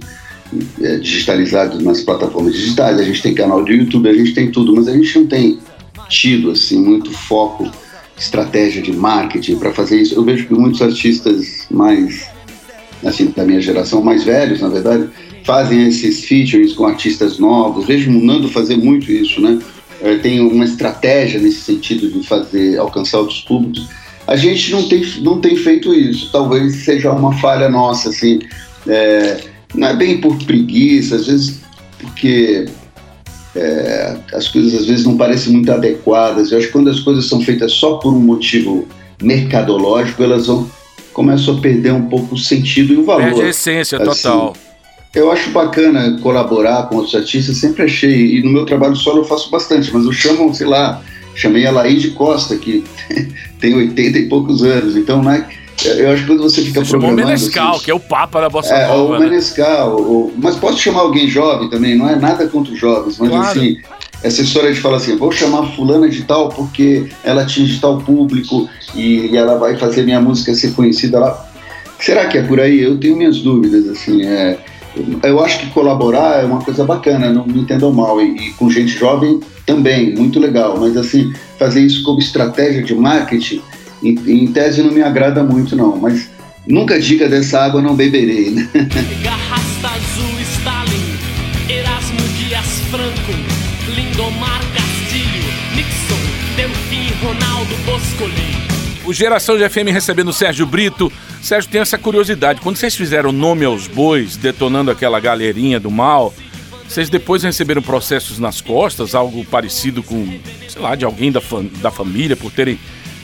[0.80, 4.74] É, digitalizado nas plataformas digitais, a gente tem canal de YouTube, a gente tem tudo,
[4.74, 5.58] mas a gente não tem
[6.08, 7.70] tido assim muito foco
[8.18, 10.14] estratégia de marketing para fazer isso.
[10.14, 12.28] Eu vejo que muitos artistas mais,
[13.04, 15.08] assim, da minha geração, mais velhos, na verdade,
[15.44, 17.86] fazem esses features com artistas novos.
[17.86, 19.58] Vejo o Nando fazer muito isso, né?
[20.00, 23.88] É, tem uma estratégia nesse sentido de fazer alcançar outros públicos.
[24.26, 26.30] A gente não tem, não tem feito isso.
[26.30, 28.40] Talvez seja uma falha nossa, assim.
[28.86, 29.40] É,
[29.74, 31.60] não é bem por preguiça, às vezes
[31.98, 32.66] porque
[33.54, 36.52] é, as coisas às vezes não parecem muito adequadas.
[36.52, 38.86] Eu acho que quando as coisas são feitas só por um motivo
[39.20, 40.70] mercadológico, elas vão
[41.12, 43.24] começam a perder um pouco o sentido e o valor.
[43.24, 44.56] Perde a essência assim, total.
[45.12, 49.24] Eu acho bacana colaborar com outros artistas, sempre achei, e no meu trabalho solo eu
[49.24, 51.02] faço bastante, mas eu chamo, sei lá,
[51.34, 52.84] chamei a Laís Costa, que
[53.58, 55.44] tem 80 e poucos anos, então, né,
[55.84, 57.22] eu acho que quando você fica você programando...
[57.22, 59.14] o Menescal, assim, que é o papa da Bossa é, Nova.
[59.14, 59.26] É, o né?
[59.26, 63.28] Menescal, o, mas pode chamar alguém jovem também, não é nada contra os jovens, mas
[63.30, 63.46] claro.
[63.46, 63.76] assim,
[64.22, 68.68] essa história de falar assim, vou chamar fulana de tal porque ela atinge tal público
[68.94, 71.48] e, e ela vai fazer minha música ser conhecida lá.
[72.00, 72.80] Será que é por aí?
[72.80, 74.58] Eu tenho minhas dúvidas, assim, é...
[75.22, 78.68] Eu acho que colaborar é uma coisa bacana, não me entendam mal, e, e com
[78.68, 83.62] gente jovem também, muito legal, mas assim, fazer isso como estratégia de marketing
[84.02, 86.30] em, em tese não me agrada muito não, mas
[86.66, 88.68] nunca diga dessa água não beberei, né?
[89.22, 91.18] Garrasta Azul, Stalin,
[91.68, 93.32] Erasmo Dias Franco,
[93.94, 98.68] Lindomar Castilho, Nixon, Delfim, Ronaldo Boscoli.
[99.04, 101.10] O Geração de FM recebendo o Sérgio Brito.
[101.40, 102.60] Sérgio tem essa curiosidade.
[102.60, 106.34] Quando vocês fizeram nome aos bois, detonando aquela galerinha do mal,
[106.86, 111.64] vocês depois receberam processos nas costas, algo parecido com, sei lá, de alguém da, fam
[111.80, 112.78] da família, por terem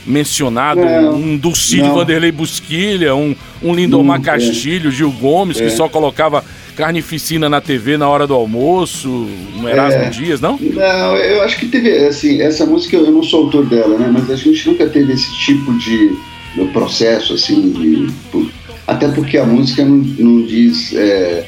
[0.05, 4.91] mencionado não, um Dulcídio Vanderlei Busquilha, um, um Lindomar Castilho, é.
[4.91, 5.65] Gil Gomes, é.
[5.65, 6.43] que só colocava
[6.75, 10.09] carnificina na TV na hora do almoço, um Erasmo é.
[10.09, 10.59] Dias, não?
[10.59, 14.29] Não, eu acho que teve, assim, essa música eu não sou autor dela, né, mas
[14.29, 16.13] a gente nunca teve esse tipo de
[16.71, 18.07] processo, assim, de,
[18.85, 20.93] até porque a música não, não diz...
[20.93, 21.45] É,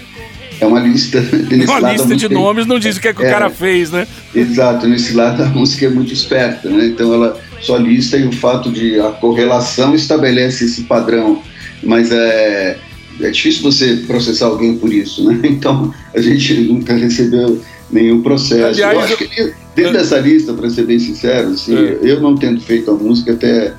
[0.59, 1.19] é uma lista.
[1.67, 4.07] Uma lista de nomes não diz o que, é que o cara fez, né?
[4.33, 6.87] Exato, nesse lado a música é muito esperta, né?
[6.87, 11.41] Então ela só lista e o fato de a correlação estabelece esse padrão.
[11.83, 12.77] Mas é,
[13.21, 15.39] é difícil você processar alguém por isso, né?
[15.47, 18.65] Então a gente nunca recebeu nenhum processo.
[18.65, 19.27] Aliás, eu acho que
[19.75, 19.93] dentro eu...
[19.93, 21.99] dessa lista, para ser bem sincero, assim, é.
[22.01, 23.73] eu não tendo feito a música, até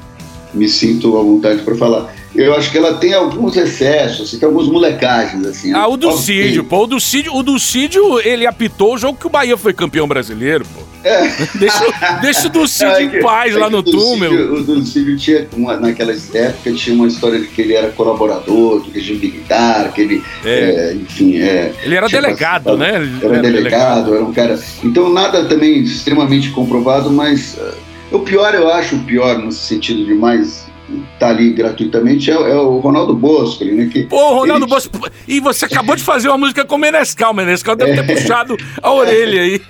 [0.55, 4.47] me sinto à vontade para falar eu acho que ela tem alguns excessos, assim, tem
[4.47, 5.73] algumas molecagens, assim.
[5.73, 6.85] Ah, o do Cídio, pô.
[6.85, 10.07] O do Cídio, o do Cídio, ele apitou o jogo que o Bahia foi campeão
[10.07, 10.83] brasileiro, pô.
[11.05, 11.29] É.
[11.55, 14.55] Deixa, deixa o do Cídio é, em paz é lá no túnel.
[14.55, 18.83] o do Cídio tinha, uma, naquelas épocas, tinha uma história de que ele era colaborador
[18.83, 20.51] do regime militar, que ele, é.
[20.51, 21.41] é enfim...
[21.41, 22.89] É, ele era delegado, né?
[22.89, 24.59] Era, era delegado, delegado, era um cara...
[24.85, 27.55] Então, nada também extremamente comprovado, mas...
[27.55, 30.68] Uh, o pior, eu acho, o pior no sentido de mais
[31.19, 33.89] tá ali gratuitamente é, é, o Ronaldo Bosco, né?
[33.93, 34.71] Que Pô, Ronaldo ele...
[34.71, 35.11] Bosco.
[35.27, 37.33] E você acabou de fazer uma música com o Menescal.
[37.33, 38.15] O Menescal deve ter é.
[38.15, 39.61] puxado a orelha aí.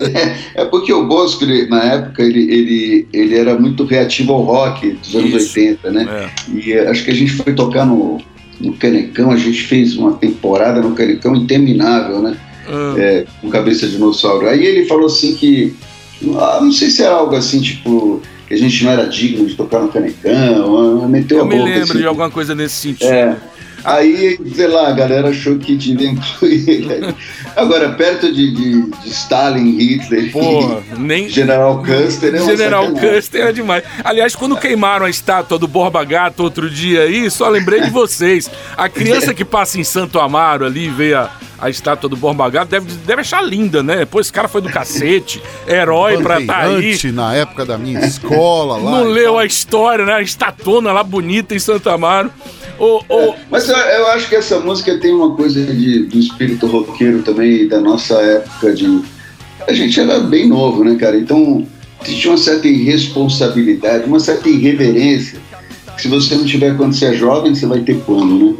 [0.00, 4.42] É, é, porque o Bosco, ele, na época, ele, ele, ele era muito reativo ao
[4.42, 5.58] rock dos anos Isso.
[5.58, 6.06] 80, né?
[6.08, 6.50] É.
[6.50, 8.20] E eh, acho que a gente foi tocar no,
[8.60, 12.36] no Canecão, a gente fez uma temporada no Canecão interminável, né?
[12.66, 12.94] Ah.
[12.98, 14.48] É, com cabeça de dinossauro.
[14.48, 15.74] Aí ele falou assim que.
[16.38, 19.54] Ah, não sei se era algo assim, tipo que a gente não era digno de
[19.54, 21.56] tocar no Canecão, meteu Eu a boca.
[21.56, 21.98] Eu me lembro assim.
[21.98, 23.10] de alguma coisa nesse sentido.
[23.10, 23.36] É.
[23.84, 27.14] Aí, sei lá, a galera achou que tinha incluir ele.
[27.54, 31.28] Agora, perto de, de, de Stalin, Hitler, Porra, nem...
[31.28, 33.84] General Custer, é General Custer é demais.
[34.02, 38.50] Aliás, quando queimaram a estátua do Borba Gato outro dia aí, só lembrei de vocês.
[38.74, 41.30] A criança que passa em Santo Amaro ali, veio a,
[41.64, 44.04] a estátua do Borba Gato, deve, deve achar linda, né?
[44.04, 46.98] Pô, esse cara foi do cacete, herói pra estar tá aí.
[47.10, 48.90] na época da minha escola lá.
[48.90, 50.12] Não leu a história, né?
[50.12, 52.30] A estatona lá bonita em Santo Amaro.
[52.78, 53.18] Oh, oh.
[53.18, 57.22] É, mas eu, eu, acho que essa música tem uma coisa de, do espírito roqueiro
[57.22, 59.00] também, da nossa época de.
[59.66, 61.16] A gente era bem novo, né, cara?
[61.16, 61.66] Então
[62.02, 65.38] tinha uma certa irresponsabilidade, uma certa irreverência.
[65.96, 68.54] Se você não tiver quando você é jovem, você vai ter quando, né?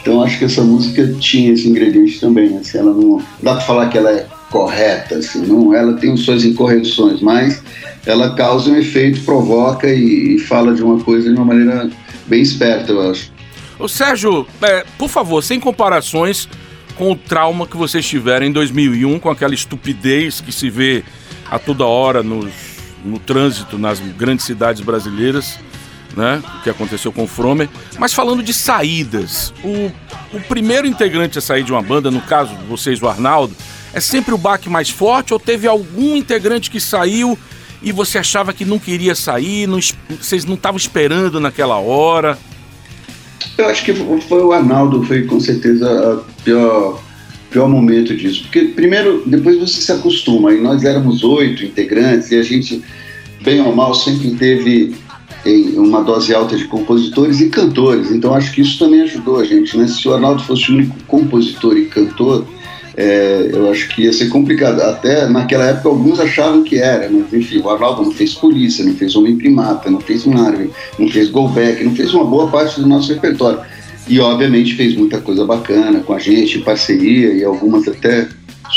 [0.00, 2.56] Então acho que essa música tinha esse ingrediente também?
[2.56, 6.44] Assim, ela não dá para falar que ela é correta, assim, não, ela tem suas
[6.44, 7.62] incorreções, mas
[8.04, 11.88] ela causa um efeito, provoca e, e fala de uma coisa de uma maneira
[12.26, 13.30] bem esperta, eu acho.
[13.78, 16.48] Ô Sérgio, é, por favor, sem comparações
[16.96, 21.02] com o trauma que vocês tiveram em 2001, com aquela estupidez que se vê
[21.50, 22.52] a toda hora nos,
[23.04, 25.58] no trânsito nas grandes cidades brasileiras,
[26.16, 26.42] né?
[26.58, 27.68] O que aconteceu com o Fromer.
[27.98, 29.90] Mas falando de saídas, o,
[30.36, 33.54] o primeiro integrante a sair de uma banda, no caso vocês, o Arnaldo,
[33.92, 37.38] é sempre o baque mais forte ou teve algum integrante que saiu
[37.82, 42.38] e você achava que não queria sair, não, vocês não estavam esperando naquela hora?
[43.56, 47.02] Eu acho que foi o Arnaldo, foi com certeza o pior,
[47.50, 48.42] pior momento disso.
[48.42, 52.82] Porque, primeiro, depois você se acostuma, e nós éramos oito integrantes, e a gente,
[53.42, 54.94] bem ou mal, sempre teve
[55.76, 58.10] uma dose alta de compositores e cantores.
[58.10, 59.76] Então, acho que isso também ajudou a gente.
[59.76, 59.86] Né?
[59.86, 62.46] Se o Arnaldo fosse o único compositor e cantor,
[62.96, 64.80] é, eu acho que ia ser complicado.
[64.80, 68.94] Até naquela época alguns achavam que era, mas enfim, o Arnaldo não fez Polícia, não
[68.94, 72.80] fez Homem Primata, não fez Marvel, não fez Go Back, não fez uma boa parte
[72.80, 73.60] do nosso repertório.
[74.08, 78.28] E obviamente fez muita coisa bacana com a gente, em parceria e algumas até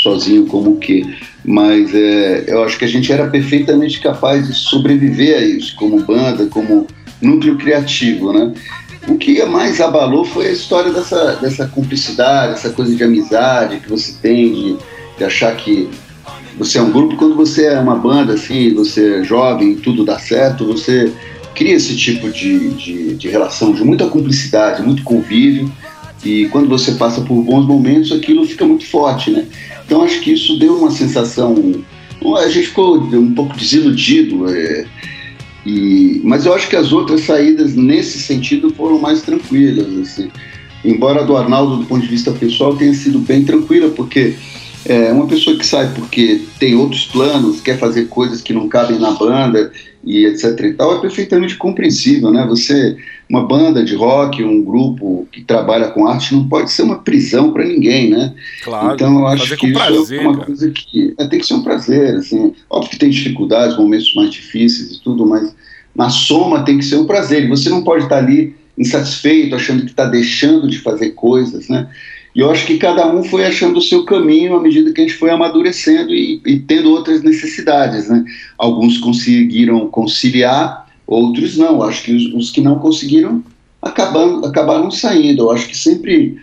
[0.04, 1.02] sozinho como que.
[1.44, 6.04] Mas é, eu acho que a gente era perfeitamente capaz de sobreviver a isso, como
[6.04, 6.86] banda, como
[7.20, 8.52] núcleo criativo, né?
[9.08, 13.88] O que mais abalou foi a história dessa, dessa cumplicidade, essa coisa de amizade que
[13.88, 14.76] você tem, de,
[15.18, 15.88] de achar que
[16.58, 17.16] você é um grupo.
[17.16, 21.12] Quando você é uma banda, assim, você é jovem, tudo dá certo, você
[21.54, 25.70] cria esse tipo de, de, de relação, de muita cumplicidade, muito convívio.
[26.24, 29.46] E quando você passa por bons momentos, aquilo fica muito forte, né?
[29.84, 31.54] Então acho que isso deu uma sensação.
[32.38, 34.48] A gente ficou um pouco desiludido.
[34.48, 34.86] É,
[35.66, 39.86] e, mas eu acho que as outras saídas nesse sentido foram mais tranquilas.
[39.98, 40.30] Assim.
[40.84, 44.34] Embora do Arnaldo, do ponto de vista pessoal, tenha sido bem tranquila, porque
[44.86, 48.98] é uma pessoa que sai porque tem outros planos, quer fazer coisas que não cabem
[48.98, 49.72] na banda
[50.04, 52.44] e etc e tal, é perfeitamente compreensível, né?
[52.46, 52.96] Você,
[53.28, 57.52] uma banda de rock, um grupo que trabalha com arte não pode ser uma prisão
[57.52, 58.34] para ninguém, né?
[58.62, 58.94] Claro.
[58.94, 60.46] Então eu acho que isso prazer, é uma cara.
[60.46, 62.54] coisa que é, tem que ser um prazer, assim.
[62.68, 65.54] Óbvio que tem dificuldades, momentos mais difíceis e tudo, mas
[65.94, 67.48] na soma tem que ser um prazer.
[67.48, 71.88] Você não pode estar ali insatisfeito, achando que está deixando de fazer coisas, né?
[72.34, 75.04] E eu acho que cada um foi achando o seu caminho à medida que a
[75.04, 78.24] gente foi amadurecendo e, e tendo outras necessidades, né?
[78.58, 81.82] Alguns conseguiram conciliar, outros não.
[81.82, 83.42] Acho que os, os, que não conseguiram
[83.80, 85.44] acabaram, acabaram saindo.
[85.44, 86.38] Eu acho que sempre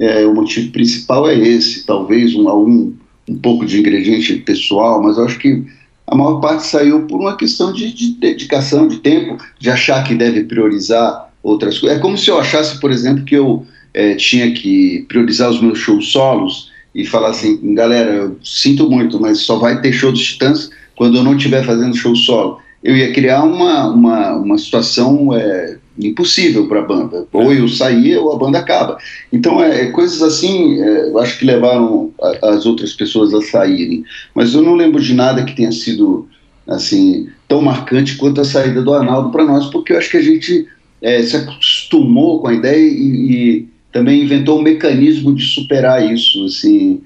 [0.00, 2.94] é, o motivo principal é esse, talvez um, um,
[3.28, 5.64] um pouco de ingrediente pessoal, mas eu acho que
[6.08, 10.14] a maior parte saiu por uma questão de, de dedicação, de tempo, de achar que
[10.14, 11.98] deve priorizar outras coisas.
[11.98, 13.64] É como se eu achasse, por exemplo, que eu
[13.96, 19.18] é, tinha que priorizar os meus shows solos e falar assim, galera, eu sinto muito,
[19.18, 22.58] mas só vai ter show dos Titãs quando eu não estiver fazendo show solo.
[22.84, 27.26] Eu ia criar uma, uma, uma situação é, impossível para a banda.
[27.32, 28.98] Ou eu saía ou a banda acaba.
[29.32, 34.04] Então, é, coisas assim, é, eu acho que levaram a, as outras pessoas a saírem.
[34.34, 36.28] Mas eu não lembro de nada que tenha sido
[36.66, 40.22] assim tão marcante quanto a saída do Arnaldo para nós, porque eu acho que a
[40.22, 40.66] gente
[41.00, 43.32] é, se acostumou com a ideia e,
[43.62, 47.00] e, também inventou um mecanismo de superar isso, assim,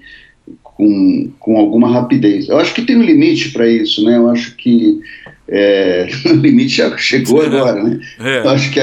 [0.60, 2.48] com, com alguma rapidez.
[2.48, 4.16] Eu acho que tem um limite para isso, né?
[4.16, 4.98] Eu acho que
[5.46, 8.00] é, o limite já chegou agora, né?
[8.18, 8.38] É.
[8.40, 8.80] Eu acho que,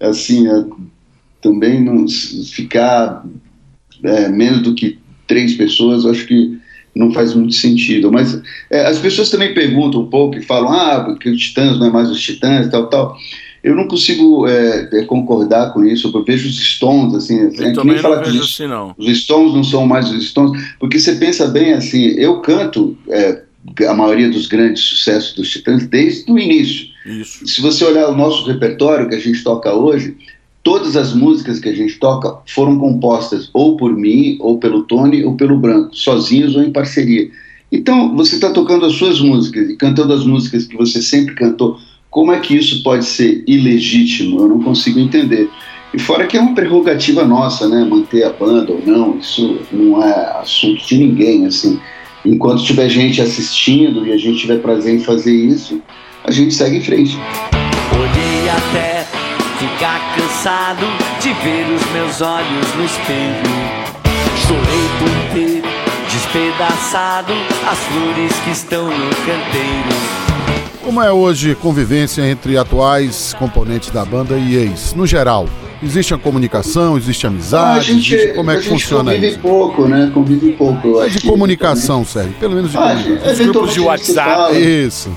[0.00, 0.64] assim, é,
[1.40, 2.06] também não
[2.52, 3.24] ficar
[4.02, 6.58] é, menos do que três pessoas, eu acho que
[6.94, 8.12] não faz muito sentido.
[8.12, 8.38] Mas
[8.70, 11.90] é, as pessoas também perguntam um pouco e falam, ah, porque os titãs não é
[11.90, 13.16] mais os titãs, tal, tal.
[13.66, 16.08] Eu não consigo é, é concordar com isso.
[16.14, 18.94] Eu vejo os Stones, assim, eu é que nem falar que os, assim, não.
[18.96, 23.42] os Stones não são mais os Stones, porque você pensa bem assim, eu canto é,
[23.88, 26.86] a maioria dos grandes sucessos dos Titãs desde o início.
[27.04, 27.44] Isso.
[27.44, 30.16] Se você olhar o nosso repertório que a gente toca hoje,
[30.62, 35.24] todas as músicas que a gente toca foram compostas ou por mim, ou pelo Tony,
[35.24, 37.28] ou pelo Branco, sozinhos ou em parceria.
[37.72, 41.80] Então, você está tocando as suas músicas e cantando as músicas que você sempre cantou.
[42.16, 44.40] Como é que isso pode ser ilegítimo?
[44.40, 45.50] Eu não consigo entender.
[45.92, 47.84] E fora que é uma prerrogativa nossa, né?
[47.84, 51.78] Manter a banda ou não, isso não é assunto de ninguém, assim
[52.24, 55.80] enquanto tiver gente assistindo e a gente tiver prazer em fazer isso,
[56.24, 57.16] a gente segue em frente.
[57.92, 59.06] Olhei até
[59.58, 60.86] ficar cansado
[61.20, 63.76] de ver os meus olhos no espelho.
[64.36, 65.62] Chorei por ter
[66.10, 67.32] despedaçado
[67.70, 70.45] as flores que estão no canteiro.
[70.86, 75.48] Como é hoje convivência entre atuais componentes da banda e ex, no geral?
[75.82, 77.80] Existe a comunicação, existe a amizade?
[77.80, 79.38] A gente, existe, como é que funciona convive isso?
[79.40, 80.08] pouco, né?
[80.14, 81.02] Convive pouco.
[81.02, 82.34] É de comunicação, Sérgio.
[82.38, 83.32] Pelo menos de ah, comunicação.
[83.32, 84.30] Os grupos de WhatsApp.
[84.30, 85.10] Fala, isso.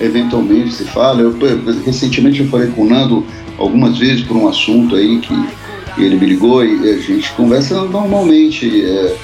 [0.00, 1.20] Eventualmente se fala.
[1.20, 1.36] Eu,
[1.84, 3.22] recentemente eu falei com o Nando
[3.58, 5.34] algumas vezes por um assunto aí que
[5.98, 9.14] ele me ligou e a gente conversa normalmente é,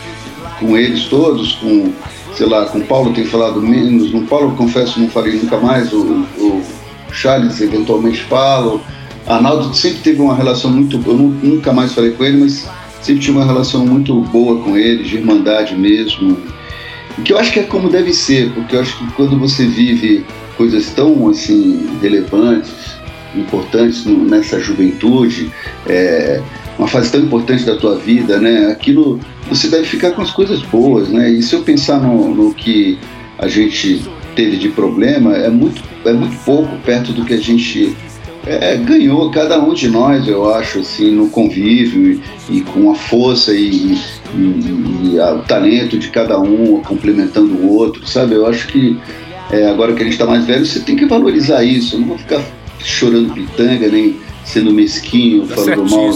[0.61, 1.91] com eles todos, com,
[2.37, 5.93] sei lá, com o Paulo tem falado menos, no Paulo confesso não falei nunca mais,
[5.93, 6.62] o, o
[7.11, 8.80] Charles eventualmente fala,
[9.26, 11.01] Arnaldo sempre teve uma relação muito.
[11.07, 12.68] Eu nunca mais falei com ele, mas
[13.01, 16.37] sempre tive uma relação muito boa com ele, de irmandade mesmo.
[17.24, 20.24] Que eu acho que é como deve ser, porque eu acho que quando você vive
[20.57, 22.72] coisas tão assim relevantes,
[23.35, 25.51] importantes nessa juventude,
[25.87, 26.41] é,
[26.79, 28.66] uma fase tão importante da tua vida, né?
[28.66, 31.31] Aquilo você deve ficar com as coisas boas, né?
[31.31, 32.99] E se eu pensar no, no que
[33.39, 34.03] a gente
[34.35, 37.95] teve de problema, é muito, é muito pouco perto do que a gente
[38.47, 42.20] é, ganhou cada um de nós, eu acho, assim, no convívio
[42.51, 43.97] e, e com a força e,
[44.35, 48.35] e, e a, o talento de cada um complementando o outro, sabe?
[48.35, 48.99] Eu acho que
[49.51, 51.97] é, agora que a gente está mais velho, você tem que valorizar isso.
[51.97, 52.43] Eu não vou ficar
[52.79, 54.16] chorando pitanga, nem
[54.53, 56.11] sendo mesquinho, tá falando mal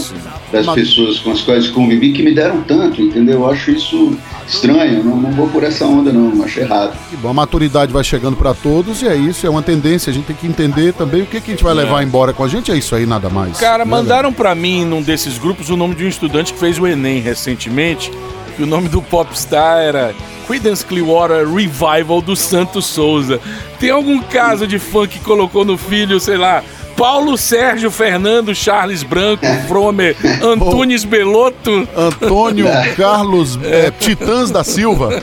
[0.51, 3.41] das pessoas com as quais convivi, que me deram tanto, entendeu?
[3.41, 4.17] Eu acho isso
[4.47, 6.97] estranho, não, não vou por essa onda não, acho errado.
[7.09, 10.13] Que bom, a maturidade vai chegando para todos e é isso, é uma tendência, a
[10.13, 11.75] gente tem que entender também o que, que a gente vai é.
[11.75, 13.57] levar embora com a gente, é isso aí, nada mais.
[13.57, 16.79] Cara, né, mandaram para mim num desses grupos o nome de um estudante que fez
[16.79, 18.11] o Enem recentemente,
[18.57, 20.15] e o nome do popstar era
[20.47, 23.39] Creedence Clearwater Revival do Santos Souza.
[23.79, 26.63] Tem algum caso de fã que colocou no filho, sei lá,
[26.97, 31.87] Paulo Sérgio Fernando Charles Branco, Fromer, Antunes Beloto.
[31.95, 32.65] Antônio
[32.97, 35.21] Carlos é, Titãs da Silva.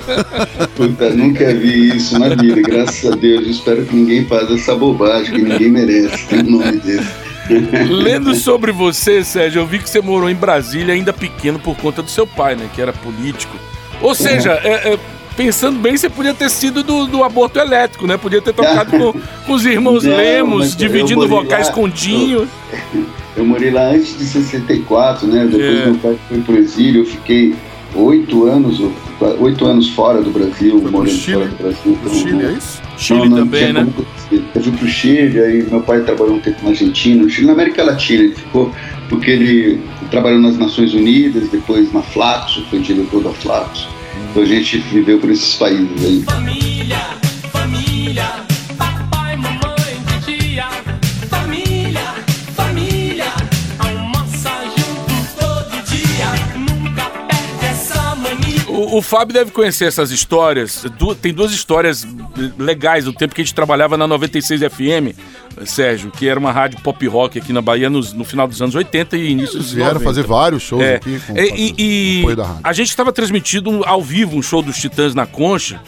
[0.77, 3.49] Puta, nunca vi isso na vida, graças a Deus.
[3.49, 7.07] Espero que ninguém faça essa bobagem, que ninguém merece ter o nome dele.
[7.91, 12.03] Lendo sobre você, Sérgio, eu vi que você morou em Brasília ainda pequeno por conta
[12.03, 12.70] do seu pai, né?
[12.72, 13.57] Que era político.
[14.01, 14.99] Ou seja, é, é,
[15.37, 18.16] pensando bem, você podia ter sido do, do aborto elétrico, né?
[18.16, 19.12] Podia ter tocado com,
[19.47, 22.49] com os irmãos Não, Lemos, dividindo vocais lá, com Dinho.
[22.93, 23.07] Eu,
[23.37, 25.47] eu, morei lá antes de 64, né?
[25.47, 25.87] Depois é.
[25.87, 27.55] meu pai foi pro exílio, eu fiquei
[27.95, 28.82] oito anos,
[29.39, 31.99] oito anos fora do Brasil, morando fora do Brasil.
[32.01, 32.82] Então, Chile, é isso?
[32.97, 33.87] Chile não, não também, né?
[33.95, 34.07] Como,
[34.55, 37.53] eu fui pro Chile, aí meu pai trabalhou um tempo na Argentina, no Chile, na
[37.53, 38.72] América Latina, ele ficou,
[39.09, 39.80] porque ele
[40.11, 43.93] trabalhou nas Nações Unidas, depois na Flaxo, foi diretor da Flaxo.
[44.30, 46.22] Então a gente viveu por esses países aí.
[46.22, 46.98] Família,
[47.52, 48.44] família.
[58.96, 60.84] o Fábio deve conhecer essas histórias.
[60.96, 62.06] Du tem duas histórias
[62.56, 65.18] legais do tempo que a gente trabalhava na 96 FM,
[65.64, 68.74] Sérgio, que era uma rádio pop rock aqui na Bahia no, no final dos anos
[68.74, 70.05] 80 e início dos vieram 90.
[70.05, 70.96] fazer vários shows é.
[70.96, 71.20] aqui.
[71.26, 72.24] Com, e, e
[72.62, 75.80] a gente estava transmitindo ao vivo um show dos Titãs na Concha.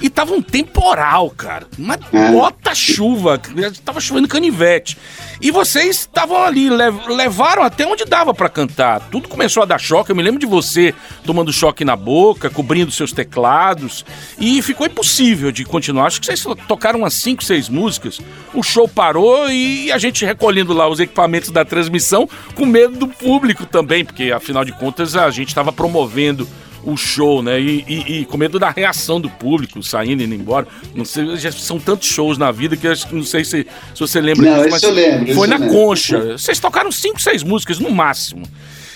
[0.00, 1.66] E tava um temporal, cara.
[1.78, 2.30] Uma é.
[2.30, 3.40] bota chuva.
[3.84, 4.96] Tava chovendo canivete.
[5.40, 9.00] E vocês estavam ali, levaram até onde dava para cantar.
[9.10, 10.10] Tudo começou a dar choque.
[10.10, 10.94] Eu me lembro de você
[11.24, 14.04] tomando choque na boca, cobrindo seus teclados.
[14.38, 16.06] E ficou impossível de continuar.
[16.06, 18.20] Acho que vocês tocaram umas 5, 6 músicas.
[18.54, 19.11] O show parou
[19.50, 24.32] e a gente recolhendo lá os equipamentos da transmissão com medo do público também, porque
[24.32, 26.46] afinal de contas a gente estava promovendo
[26.84, 27.60] o show, né?
[27.60, 30.66] E, e, e, com medo da reação do público, saindo e indo embora.
[30.94, 34.20] Não sei, já são tantos shows na vida que eu não sei se, se você
[34.20, 35.74] lembra não, disso, mas eu lembro, foi na lembro.
[35.74, 36.32] concha.
[36.32, 38.42] Vocês tocaram cinco, seis músicas no máximo.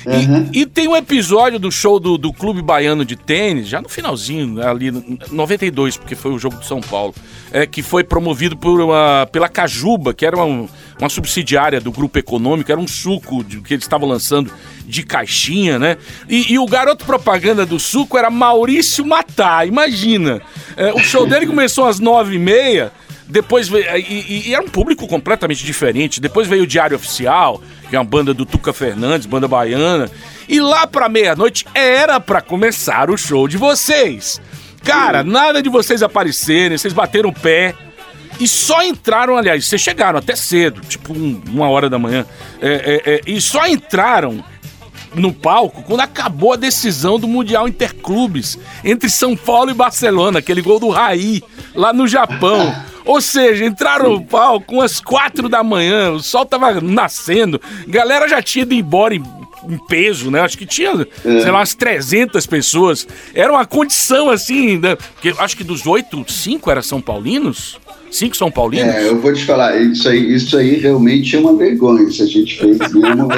[0.06, 0.50] Uhum.
[0.52, 3.88] E, e, tem um episódio do show do, do Clube Baiano de Tênis, já no
[3.88, 4.92] finalzinho, ali,
[5.32, 7.12] 92, porque foi o jogo do São Paulo,
[7.50, 10.68] é, que foi promovido por uma, pela Cajuba, que era uma,
[11.00, 14.52] uma subsidiária do grupo econômico, era um suco de, que eles estavam lançando
[14.86, 15.96] de caixinha, né?
[16.28, 20.40] E, e, o garoto propaganda do suco era Maurício Matar, imagina.
[20.76, 22.92] É, o show dele começou às nove e meia,
[23.28, 26.20] depois veio, e, e, era um público completamente diferente.
[26.20, 30.10] Depois veio o Diário Oficial, que é uma banda do Tuca Fernandes, banda baiana.
[30.48, 34.40] E lá pra meia-noite era para começar o show de vocês.
[34.84, 37.74] Cara, nada de vocês aparecerem, vocês bateram o pé.
[38.38, 42.24] E só entraram, aliás, vocês chegaram até cedo, tipo um, uma hora da manhã.
[42.60, 44.44] É, é, é, e só entraram
[45.14, 50.60] no palco quando acabou a decisão do Mundial Interclubes entre São Paulo e Barcelona, aquele
[50.60, 51.42] gol do Raí,
[51.74, 52.74] lá no Japão.
[53.06, 58.42] Ou seja, entraram no palco às quatro da manhã, o sol tava nascendo, galera já
[58.42, 59.22] tinha ido embora em,
[59.68, 60.40] em peso, né?
[60.40, 60.90] Acho que tinha,
[61.24, 61.40] é.
[61.40, 63.06] sei lá, umas 300 pessoas.
[63.32, 64.96] Era uma condição assim, né?
[64.96, 67.78] Porque acho que dos oito, cinco eram São Paulinos.
[68.10, 68.94] Cinco São Paulinos?
[68.94, 72.26] É, eu vou te falar, isso aí, isso aí realmente é uma vergonha se a
[72.26, 73.28] gente fez mesmo.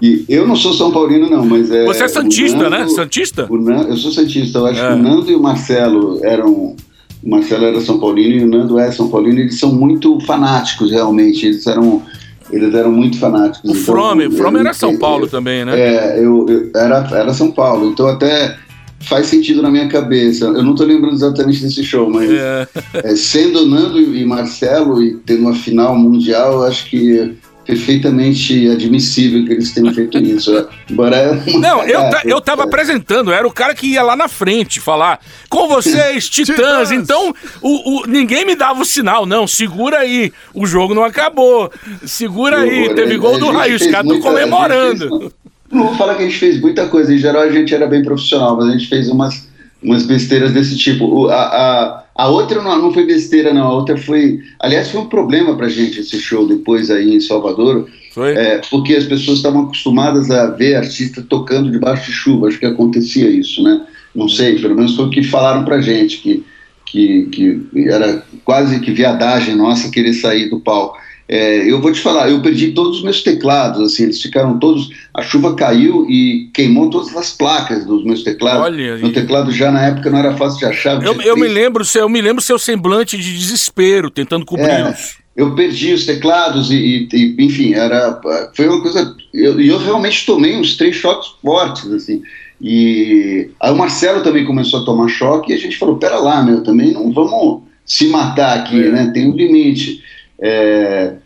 [0.00, 1.84] e eu não sou São Paulino, não, mas é.
[1.84, 2.88] Você é Santista, né?
[2.88, 3.48] Santista?
[3.50, 4.88] Nando, eu sou Santista, eu acho é.
[4.88, 6.76] que o Nando e o Marcelo eram
[7.22, 10.90] o Marcelo era São Paulino e o Nando é São Paulino, eles são muito fanáticos
[10.90, 12.02] realmente, eles eram
[12.50, 13.70] eles eram muito fanáticos.
[13.70, 15.78] O então, Frome, o Frome era São Paulo eu, também, né?
[15.78, 18.56] É, eu, eu, era, era São Paulo, então até
[19.00, 20.46] faz sentido na minha cabeça.
[20.46, 22.68] Eu não estou lembrando exatamente desse show, mas é.
[22.94, 27.34] É, sendo Nando e Marcelo e tendo uma final mundial, eu acho que
[27.64, 30.68] perfeitamente admissível que eles tenham feito isso.
[30.90, 35.20] Embora Não, eu, eu tava apresentando, era o cara que ia lá na frente falar
[35.48, 36.90] com vocês, Titãs.
[36.90, 41.70] então, o, o, ninguém me dava o sinal, não, segura aí, o jogo não acabou.
[42.04, 45.32] Segura aí, teve gol do Raio, os caras estão comemorando.
[45.70, 48.02] não vou falar que a gente fez muita coisa, em geral a gente era bem
[48.02, 49.48] profissional, mas a gente fez umas,
[49.82, 51.28] umas besteiras desse tipo.
[51.28, 53.66] A, a, a outra não, não foi besteira, não.
[53.66, 54.40] A outra foi.
[54.58, 57.88] Aliás, foi um problema pra gente esse show depois aí em Salvador.
[58.12, 58.36] Foi?
[58.36, 62.48] É, porque as pessoas estavam acostumadas a ver artista tocando debaixo de chuva.
[62.48, 63.86] Acho que acontecia isso, né?
[64.14, 66.44] Não sei, pelo menos foi o que falaram pra gente, que,
[66.84, 70.98] que, que era quase que viadagem nossa querer sair do palco.
[71.32, 74.90] É, eu vou te falar, eu perdi todos os meus teclados, assim, eles ficaram todos.
[75.14, 78.62] A chuva caiu e queimou todas as placas dos meus teclados.
[78.62, 81.00] Olha, meu teclado já na época não era fácil de achar.
[81.00, 84.74] Eu, eu me lembro, eu me lembro seu semblante de desespero, tentando cobri-los.
[84.74, 88.20] É, eu perdi os teclados e, e, enfim, era
[88.52, 89.14] foi uma coisa.
[89.32, 92.24] E eu, eu, realmente tomei uns três choques fortes, assim.
[92.60, 96.42] E aí o Marcelo também começou a tomar choque e a gente falou: pera lá,
[96.42, 98.88] meu, também não vamos se matar aqui, é.
[98.88, 99.10] né?
[99.14, 100.02] Tem um limite.
[100.42, 101.19] É,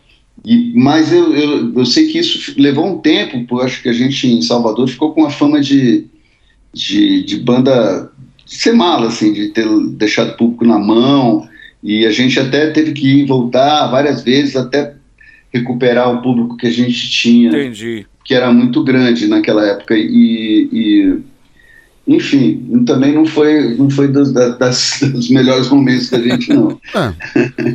[0.45, 3.93] e, mas eu, eu, eu, sei que isso levou um tempo, porque acho que a
[3.93, 6.05] gente em Salvador ficou com a fama de,
[6.71, 8.11] de, de banda
[8.45, 11.47] de ser mala, assim, de ter deixado o público na mão,
[11.81, 14.93] e a gente até teve que ir voltar várias vezes até
[15.51, 18.05] recuperar o público que a gente tinha, Entendi.
[18.23, 21.19] que era muito grande naquela época, e, e
[22.07, 26.79] enfim, também não foi, não foi dos, das, dos melhores momentos da gente, não.
[26.93, 27.13] É,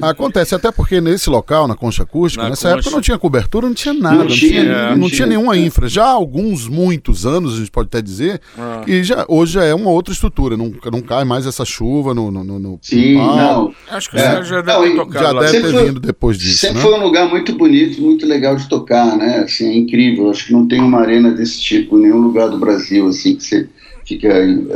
[0.03, 2.79] acontece, até porque nesse local, na Concha Acústica, na nessa concha.
[2.79, 5.27] época não tinha cobertura, não tinha nada, não, não tinha, tinha, não, não tinha, tinha
[5.27, 5.89] nenhuma infra.
[5.89, 8.83] Já há alguns, muitos anos, a gente pode até dizer, ah.
[8.87, 12.31] e já, hoje já é uma outra estrutura, não, não cai mais essa chuva no,
[12.31, 13.75] no, no Sim, não.
[13.91, 14.45] Acho que é.
[14.45, 16.83] já deve ter tocado Já deve ter vindo depois disso, Sempre né?
[16.83, 19.41] foi um lugar muito bonito, muito legal de tocar, né?
[19.41, 22.59] Assim, é incrível, acho que não tem uma arena desse tipo em nenhum lugar do
[22.59, 23.69] Brasil, assim, que você
[24.11, 24.29] fica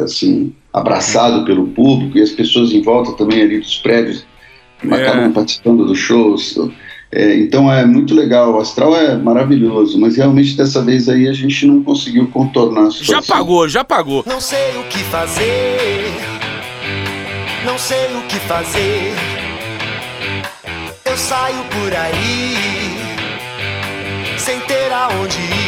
[0.03, 4.25] assim abraçado pelo público e as pessoas em volta também ali dos prédios
[4.89, 4.95] é.
[4.95, 6.57] acabam participando dos shows.
[7.11, 11.33] É, então é muito legal, o astral é maravilhoso, mas realmente dessa vez aí a
[11.33, 13.23] gente não conseguiu contornar a situação.
[13.23, 14.25] Já pagou, já pagou.
[14.27, 16.13] Não sei o que fazer,
[17.65, 19.13] não sei o que fazer.
[21.05, 22.55] Eu saio por aí,
[24.39, 25.64] sem ter aonde ir.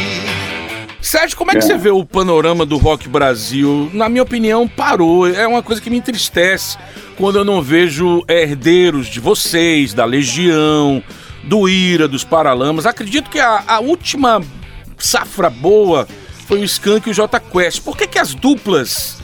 [1.07, 1.61] Sérgio, como é que é.
[1.61, 3.89] você vê o panorama do rock Brasil?
[3.93, 5.25] Na minha opinião, parou.
[5.25, 6.77] É uma coisa que me entristece
[7.15, 11.01] quando eu não vejo herdeiros de vocês, da Legião,
[11.45, 12.85] do Ira, dos Paralamas.
[12.85, 14.43] Acredito que a, a última
[14.97, 16.05] safra boa
[16.45, 17.83] foi o Skank e o J Quest.
[17.83, 19.17] Por que, que as duplas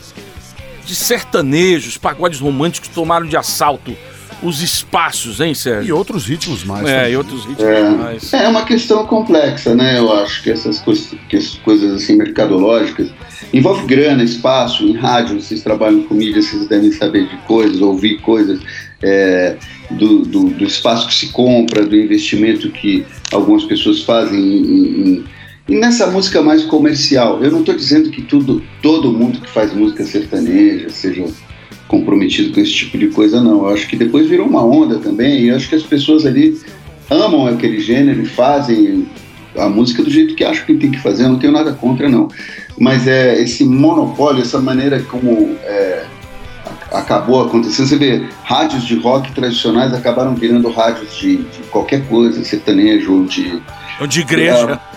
[0.86, 3.94] de sertanejos, pagodes românticos tomaram de assalto
[4.42, 5.88] os espaços, hein, Sérgio?
[5.88, 6.86] E outros ritmos mais.
[6.88, 8.32] É, e outros ritmos é, mais.
[8.32, 9.98] É uma questão complexa, né?
[9.98, 13.10] Eu acho que essas coisas, que essas coisas assim, mercadológicas,
[13.52, 18.20] envolve grana, espaço, em rádio, vocês trabalham com mídia, vocês devem saber de coisas, ouvir
[18.20, 18.60] coisas.
[19.02, 19.56] É,
[19.90, 25.24] do, do, do, espaço que se compra, do investimento que algumas pessoas fazem em, em,
[25.68, 27.42] e nessa música mais comercial.
[27.42, 31.24] Eu não estou dizendo que tudo, todo mundo que faz música sertaneja, seja
[31.98, 33.68] comprometido com esse tipo de coisa, não.
[33.68, 36.58] Eu acho que depois virou uma onda também, e acho que as pessoas ali
[37.10, 39.06] amam aquele gênero e fazem
[39.56, 42.08] a música do jeito que acham que tem que fazer, eu não tenho nada contra,
[42.08, 42.28] não.
[42.78, 46.04] Mas é esse monopólio, essa maneira como é,
[46.90, 52.42] acabou acontecendo, você vê, rádios de rock tradicionais acabaram virando rádios de, de qualquer coisa,
[52.44, 53.62] sertanejo ou de.
[54.00, 54.80] Ou de igreja.
[54.90, 54.93] É,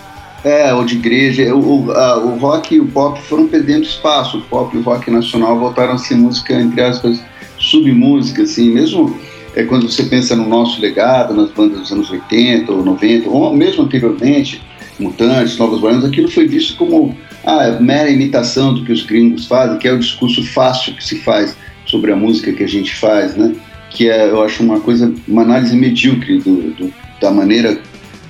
[0.76, 1.54] ou de igreja.
[1.54, 4.38] O, a, o rock e o pop foram perdendo espaço.
[4.38, 7.22] O pop e o rock nacional voltaram a ser música, entre aspas,
[7.58, 9.18] submúsica, assim, mesmo
[9.54, 13.54] é, quando você pensa no nosso legado, nas bandas dos anos 80 ou 90, ou
[13.54, 14.62] mesmo anteriormente,
[14.98, 19.46] Mutantes, Novos Baianos, aquilo foi visto como a ah, mera imitação do que os gringos
[19.46, 22.94] fazem, que é o discurso fácil que se faz sobre a música que a gente
[22.96, 23.54] faz, né?
[23.90, 27.80] Que é, eu acho, uma coisa, uma análise medíocre do, do da maneira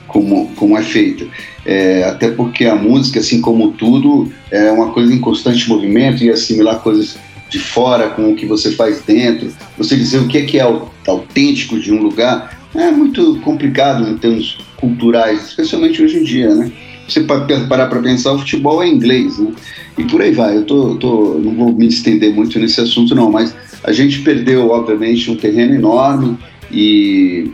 [0.08, 1.26] como, como é feita.
[1.64, 6.30] É, até porque a música, assim como tudo, é uma coisa em constante movimento e
[6.30, 7.16] assimilar coisas
[7.48, 10.62] de fora com o que você faz dentro, você dizer o que é, que é
[11.06, 16.70] autêntico de um lugar, é muito complicado em termos culturais, especialmente hoje em dia, né?
[17.08, 19.52] Você parar para pensar, o futebol é inglês, né?
[19.96, 20.58] E por aí vai.
[20.58, 24.68] Eu tô, tô, não vou me estender muito nesse assunto, não, mas a gente perdeu,
[24.70, 26.36] obviamente, um terreno enorme
[26.70, 27.50] e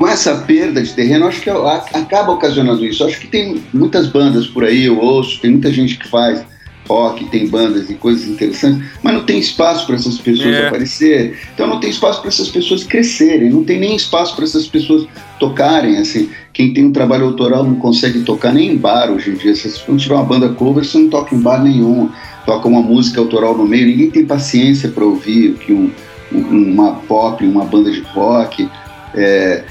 [0.00, 3.04] com essa perda de terreno, acho que acaba ocasionando isso.
[3.04, 6.42] Acho que tem muitas bandas por aí, eu ouço, tem muita gente que faz
[6.88, 10.68] rock, tem bandas e coisas interessantes, mas não tem espaço para essas pessoas é.
[10.68, 11.34] aparecerem.
[11.54, 15.06] Então não tem espaço para essas pessoas crescerem, não tem nem espaço para essas pessoas
[15.38, 15.98] tocarem.
[15.98, 19.54] Assim, quem tem um trabalho autoral não consegue tocar nem em bar hoje em dia.
[19.54, 22.08] Se você não tiver uma banda cover, você não toca em bar nenhum.
[22.46, 25.92] Toca uma música autoral no meio, ninguém tem paciência para ouvir o que um,
[26.32, 28.66] uma pop, uma banda de rock.
[29.14, 29.62] É,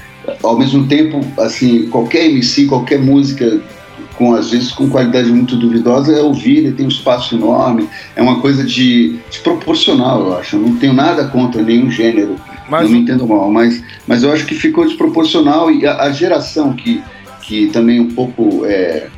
[0.42, 3.60] ao mesmo tempo, assim, qualquer MC, qualquer música
[4.20, 8.20] com às vezes com qualidade muito duvidosa, é ouvir, ele tem um espaço enorme, é
[8.20, 10.56] uma coisa de, desproporcional, eu acho.
[10.56, 12.36] Eu não tenho nada contra nenhum gênero,
[12.68, 16.12] mas, não me entendo mal, mas, mas eu acho que ficou desproporcional e a, a
[16.12, 17.02] geração que,
[17.42, 19.08] que também um pouco é,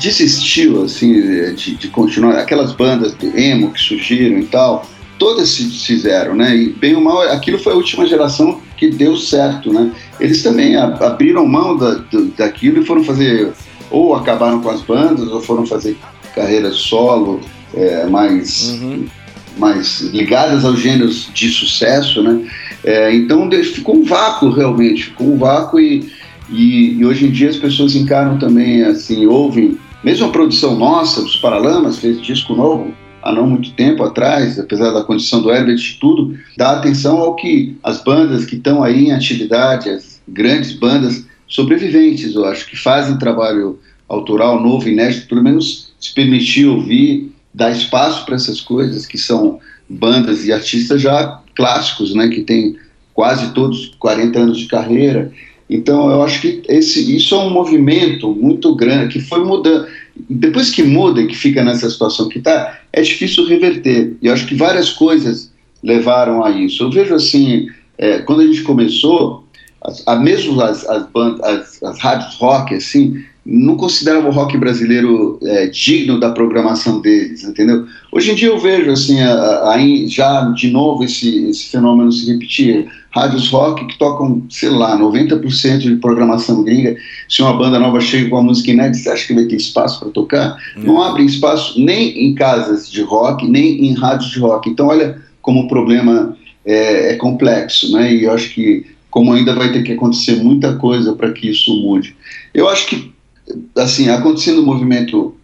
[0.00, 1.12] desistiu assim
[1.54, 4.86] de, de, continuar, aquelas bandas do emo que surgiram e tal,
[5.18, 6.56] todas se fizeram, né?
[6.56, 9.92] E bem ou mal, aquilo foi a última geração que deu certo, né?
[10.20, 12.00] Eles também abriram mão da,
[12.36, 13.52] daquilo e foram fazer
[13.90, 15.96] ou acabaram com as bandas ou foram fazer
[16.34, 17.40] carreiras solo
[17.74, 19.06] é, mais, uhum.
[19.56, 22.46] mais ligadas aos gêneros de sucesso, né?
[22.84, 26.10] É, então ficou um vácuo realmente, ficou um vácuo e,
[26.48, 31.20] e, e, hoje em dia as pessoas encaram também assim, ouvem, mesmo a produção nossa,
[31.20, 35.78] os Paralamas fez disco novo há não muito tempo atrás, apesar da condição do Herbert
[35.78, 40.72] e tudo, dá atenção ao que as bandas que estão aí em atividade, as grandes
[40.72, 47.32] bandas, sobreviventes, eu acho, que fazem trabalho autoral novo, inédito, pelo menos se permitir ouvir,
[47.52, 49.58] dar espaço para essas coisas que são
[49.88, 52.76] bandas e artistas já clássicos, né, que tem
[53.14, 55.32] quase todos 40 anos de carreira.
[55.68, 59.86] Então eu acho que esse, isso é um movimento muito grande que foi mudando.
[60.28, 64.16] Depois que muda e que fica nessa situação que está, é difícil reverter.
[64.20, 65.52] E eu acho que várias coisas
[65.82, 66.82] levaram a isso.
[66.82, 69.44] Eu vejo assim, é, quando a gente começou,
[69.82, 74.58] as, a, mesmo as, as, bandas, as, as rádios rock, assim, não consideravam o rock
[74.58, 77.86] brasileiro é, digno da programação deles, entendeu?
[78.12, 82.30] Hoje em dia eu vejo, assim, a, a, já de novo esse, esse fenômeno se
[82.30, 82.86] repetir.
[83.10, 86.94] Rádios rock que tocam, sei lá, 90% de programação gringa.
[87.26, 89.98] Se uma banda nova chega com uma música inédita, você acha que vai ter espaço
[89.98, 90.58] para tocar?
[90.76, 90.84] Não.
[90.84, 94.68] não abrem espaço nem em casas de rock, nem em rádios de rock.
[94.68, 96.36] Então, olha como o problema
[96.66, 98.12] é, é complexo, né?
[98.12, 101.74] E eu acho que como ainda vai ter que acontecer muita coisa para que isso
[101.82, 102.14] mude.
[102.52, 103.10] Eu acho que,
[103.76, 105.34] assim, acontecendo um movimento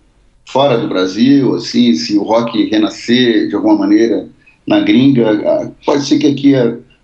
[0.45, 4.29] fora do Brasil, assim, se o rock renascer de alguma maneira
[4.67, 6.55] na gringa, pode ser que aqui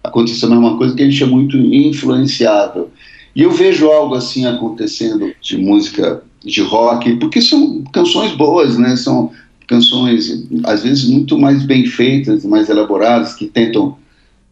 [0.03, 2.91] aconteça a mesma coisa, que a gente é muito influenciável.
[3.35, 8.97] E eu vejo algo assim acontecendo de música de rock, porque são canções boas, né?
[8.97, 9.31] São
[9.67, 13.97] canções às vezes muito mais bem feitas, mais elaboradas, que tentam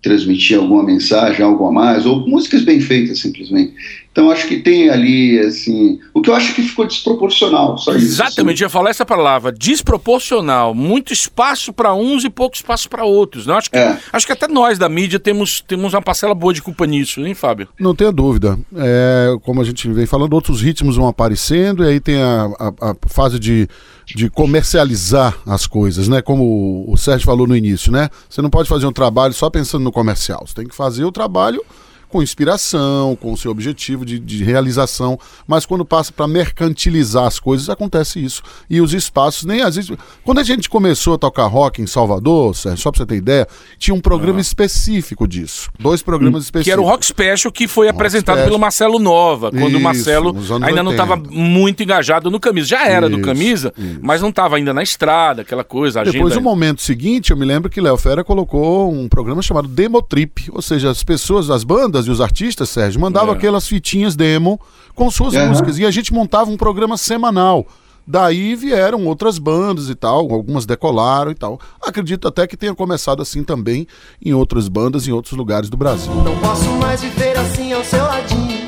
[0.00, 3.74] transmitir alguma mensagem, algo a mais, ou músicas bem feitas simplesmente.
[4.18, 8.04] Então acho que tem ali, assim, o que eu acho que ficou desproporcional, só isso.
[8.04, 8.64] Exatamente, assim.
[8.64, 13.46] ia falar essa palavra, desproporcional, muito espaço para uns e pouco espaço para outros.
[13.46, 13.54] Né?
[13.54, 13.96] Acho, que, é.
[14.12, 17.32] acho que até nós da mídia temos, temos uma parcela boa de culpa nisso, hein,
[17.32, 17.68] Fábio?
[17.78, 18.58] Não tenha dúvida.
[18.74, 22.90] É, como a gente vem falando, outros ritmos vão aparecendo e aí tem a, a,
[22.90, 23.68] a fase de
[24.14, 26.22] de comercializar as coisas, né?
[26.22, 28.08] Como o Sérgio falou no início, né?
[28.26, 30.46] Você não pode fazer um trabalho só pensando no comercial.
[30.46, 31.62] Você tem que fazer o trabalho
[32.08, 37.38] com inspiração, com o seu objetivo de, de realização, mas quando passa para mercantilizar as
[37.38, 38.42] coisas, acontece isso.
[38.68, 39.96] E os espaços, nem às vezes.
[40.24, 43.46] Quando a gente começou a tocar rock em Salvador, Sérgio, só para você ter ideia,
[43.78, 44.40] tinha um programa ah.
[44.40, 45.70] específico disso.
[45.78, 46.64] Dois programas específicos.
[46.64, 48.48] Que era o Rock Special, que foi apresentado Special.
[48.48, 50.82] pelo Marcelo Nova, quando isso, o Marcelo ainda 80.
[50.82, 52.66] não estava muito engajado no camisa.
[52.66, 53.98] Já era isso, do camisa, isso.
[54.02, 56.02] mas não estava ainda na estrada, aquela coisa.
[56.04, 60.00] Depois, no momento seguinte, eu me lembro que Léo Fera colocou um programa chamado Demo
[60.02, 63.36] Trip, ou seja, as pessoas, as bandas, bandas e os artistas, Sérgio, mandavam é.
[63.36, 64.60] aquelas fitinhas demo
[64.94, 65.48] com suas uhum.
[65.48, 65.78] músicas.
[65.78, 67.66] E a gente montava um programa semanal.
[68.06, 71.60] Daí vieram outras bandas e tal, algumas decolaram e tal.
[71.82, 73.86] Acredito até que tenha começado assim também
[74.24, 76.12] em outras bandas em outros lugares do Brasil.
[76.14, 78.66] Não posso mais viver assim ao seu ladinho,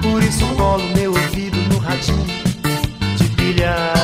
[0.00, 2.24] por isso colo meu ouvido no radinho
[3.16, 3.95] de pilha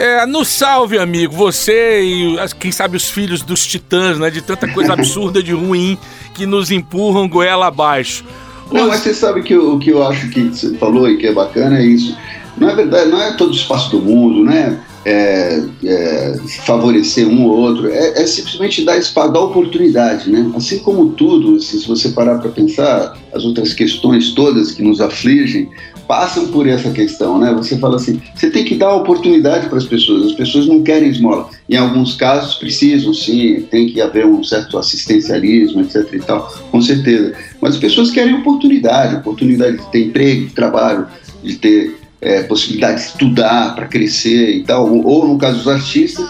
[0.00, 4.30] É, no salve, amigo, você e quem sabe os filhos dos titãs, né?
[4.30, 5.98] De tanta coisa absurda de ruim
[6.32, 8.24] que nos empurram goela abaixo.
[8.72, 11.34] Não, mas você sabe que o que eu acho que você falou e que é
[11.34, 12.16] bacana é isso.
[12.56, 14.80] Não é verdade, não é todo o espaço do mundo, né?
[15.04, 16.34] É, é,
[16.64, 20.50] favorecer um ou outro, é, é, simplesmente dar espaço, dar oportunidade, né?
[20.56, 25.68] Assim como tudo, se você parar para pensar, as outras questões todas que nos afligem,
[26.10, 27.54] passam por essa questão, né?
[27.54, 30.26] Você fala assim, você tem que dar oportunidade para as pessoas.
[30.26, 31.48] As pessoas não querem esmola.
[31.68, 36.12] Em alguns casos precisam, sim, tem que haver um certo assistencialismo, etc.
[36.12, 37.32] E tal, com certeza.
[37.60, 41.06] Mas as pessoas querem oportunidade, oportunidade de ter emprego, de trabalho,
[41.44, 44.92] de ter é, possibilidade de estudar para crescer e tal.
[44.92, 46.28] Ou no caso dos artistas,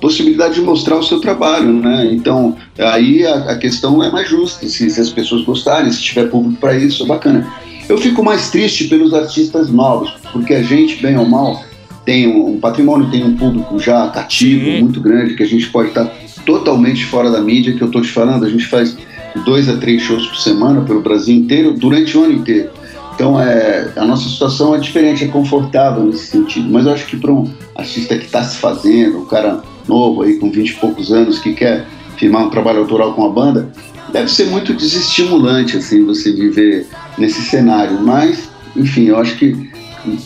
[0.00, 2.08] possibilidade de mostrar o seu trabalho, né?
[2.10, 6.30] Então, aí a, a questão é mais justa, se, se, as pessoas gostarem, se tiver
[6.30, 7.46] público para isso, é bacana.
[7.88, 11.62] Eu fico mais triste pelos artistas novos, porque a gente, bem ou mal,
[12.04, 14.80] tem um, um patrimônio, tem um público já cativo, Sim.
[14.80, 16.06] muito grande, que a gente pode estar
[16.44, 18.96] totalmente fora da mídia, que eu estou te falando, a gente faz
[19.44, 22.70] dois a três shows por semana pelo Brasil inteiro, durante o ano inteiro.
[23.14, 26.68] Então, é, a nossa situação é diferente, é confortável nesse sentido.
[26.70, 30.38] Mas eu acho que para um artista que está se fazendo, um cara novo aí
[30.38, 31.86] com 20 e poucos anos que quer
[32.22, 33.68] firmar um trabalho autoral com a banda,
[34.12, 36.86] deve ser muito desestimulante assim você viver
[37.18, 38.00] nesse cenário.
[38.00, 39.72] Mas, enfim, eu acho que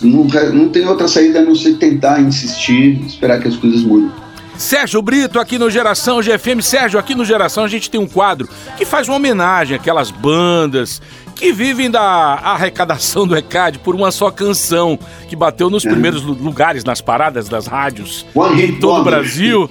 [0.03, 4.11] não, não tem outra saída a não ser tentar insistir, esperar que as coisas mudem.
[4.59, 6.61] Sérgio Brito aqui no Geração GFM.
[6.61, 11.01] Sérgio, aqui no Geração a gente tem um quadro que faz uma homenagem àquelas bandas
[11.37, 15.91] que vivem da arrecadação do ECAD por uma só canção, que bateu nos é.
[15.91, 19.71] primeiros lugares nas paradas das rádios one em todo o Brasil.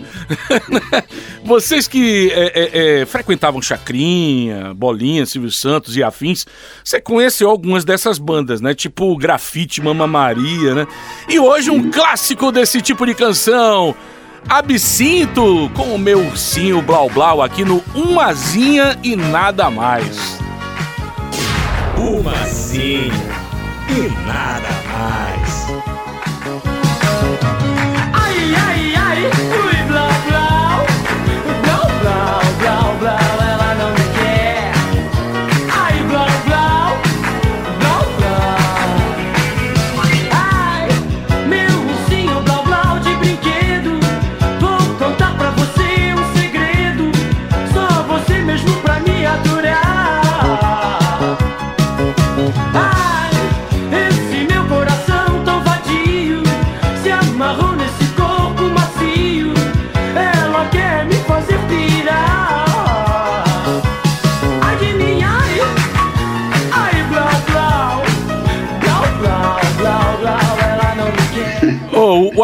[1.43, 6.45] Vocês que é, é, é, frequentavam Chacrinha, Bolinha, Silvio Santos e afins,
[6.83, 8.73] você conheceu algumas dessas bandas, né?
[8.73, 10.87] Tipo Grafite, Mama Maria, né?
[11.27, 13.95] E hoje um clássico desse tipo de canção.
[14.47, 20.34] Absinto com o meu ursinho Blau Blau aqui no Umazinha e nada mais.
[21.97, 23.09] Uma sim
[23.89, 25.94] e nada mais.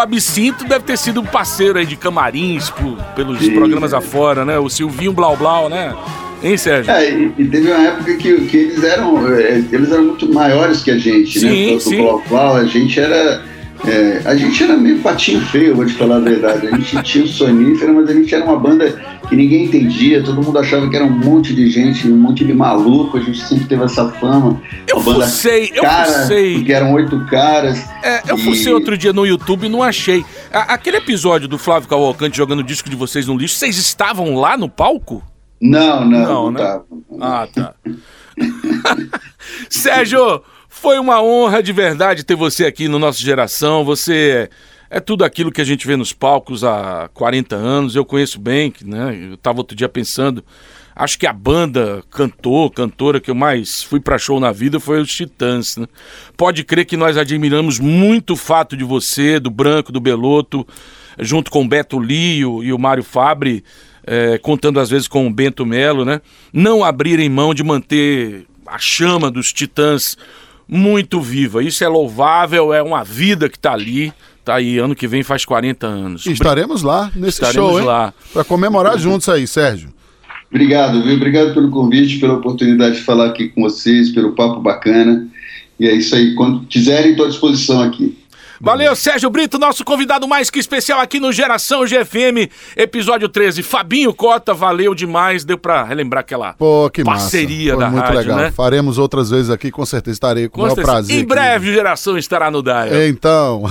[0.02, 3.54] Absinto deve ter sido um parceiro aí de camarins por, pelos Sim.
[3.54, 4.58] programas afora, né?
[4.60, 5.96] O Silvinho Blau Blau, né?
[6.44, 6.92] Hein, Sérgio?
[6.92, 10.82] É, e, e, teve uma época que, que eles eram é, eles eram muito maiores
[10.82, 11.80] que a gente, sim, né?
[11.80, 11.98] Sim.
[12.02, 13.44] Blau Blau, a gente era
[13.86, 16.68] é, a gente era meio patinho feio, vou te falar a verdade.
[16.68, 18.92] A gente tinha o Sonífera, mas a gente era uma banda
[19.28, 22.54] que ninguém entendia, todo mundo achava que era um monte de gente, um monte de
[22.54, 24.62] maluco, a gente sempre teve essa fama.
[24.88, 26.56] Eu fucei, eu cara, fucei.
[26.56, 27.80] Porque eram oito caras.
[28.04, 28.44] É, eu e...
[28.44, 30.24] fucei outro dia no YouTube e não achei.
[30.52, 34.70] aquele episódio do Flávio Cavalcante jogando disco de vocês no lixo, vocês estavam lá no
[34.70, 35.24] palco?
[35.60, 36.60] Não, não, não, não né?
[36.60, 36.86] Tava.
[37.20, 37.74] Ah, tá.
[39.70, 40.42] Sérgio,
[40.82, 43.86] foi uma honra de verdade ter você aqui no nosso Geração.
[43.86, 44.50] Você
[44.90, 47.96] é tudo aquilo que a gente vê nos palcos há 40 anos.
[47.96, 49.16] Eu conheço bem, né?
[49.30, 50.44] Eu estava outro dia pensando.
[50.96, 55.00] Acho que a banda, cantor, cantora que eu mais fui para show na vida foi
[55.00, 55.78] os Titãs.
[55.78, 55.86] Né?
[56.36, 60.66] Pode crer que nós admiramos muito o fato de você, do Branco, do Beloto,
[61.20, 63.64] junto com o Beto Lio e o Mário Fabre,
[64.04, 66.22] é, contando às vezes com o Bento Melo, né?
[66.52, 70.18] Não abrirem mão de manter a chama dos Titãs
[70.72, 71.62] muito viva.
[71.62, 74.14] Isso é louvável, é uma vida que está ali.
[74.46, 76.26] Tá aí, ano que vem faz 40 anos.
[76.26, 77.86] E estaremos lá nesse estaremos show, hein?
[77.86, 78.14] lá.
[78.34, 79.90] Para comemorar juntos aí, Sérgio.
[80.50, 81.16] Obrigado, viu?
[81.16, 85.28] Obrigado pelo convite, pela oportunidade de falar aqui com vocês, pelo papo bacana.
[85.80, 86.34] E é isso aí.
[86.34, 88.18] Quando quiserem, estou à disposição aqui.
[88.64, 92.48] Valeu, Sérgio Brito, nosso convidado mais que especial aqui no Geração GFM,
[92.78, 93.64] episódio 13.
[93.64, 97.86] Fabinho Cota, valeu demais, deu pra relembrar aquela Pô, que parceria massa.
[97.86, 98.38] da muito rádio, legal.
[98.38, 98.52] né?
[98.52, 101.20] Faremos outras vezes aqui, com certeza estarei com, com o maior prazer.
[101.20, 103.02] Em breve, o Geração estará no Dial.
[103.08, 103.64] Então.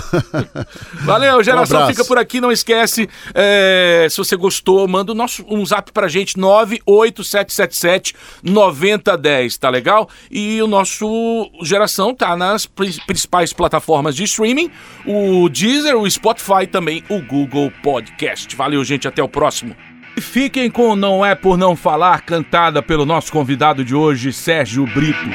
[1.07, 5.45] valeu, Geração um fica por aqui, não esquece, é, se você gostou, manda o nosso,
[5.49, 10.09] um zap pra gente, 98777 9010, tá legal?
[10.29, 14.69] E o nosso Geração tá nas principais plataformas de streaming,
[15.07, 18.55] o Deezer, o Spotify também o Google Podcast.
[18.55, 19.77] Valeu, gente, até o próximo.
[20.19, 25.29] Fiquem com Não É Por Não Falar, cantada pelo nosso convidado de hoje, Sérgio Brito.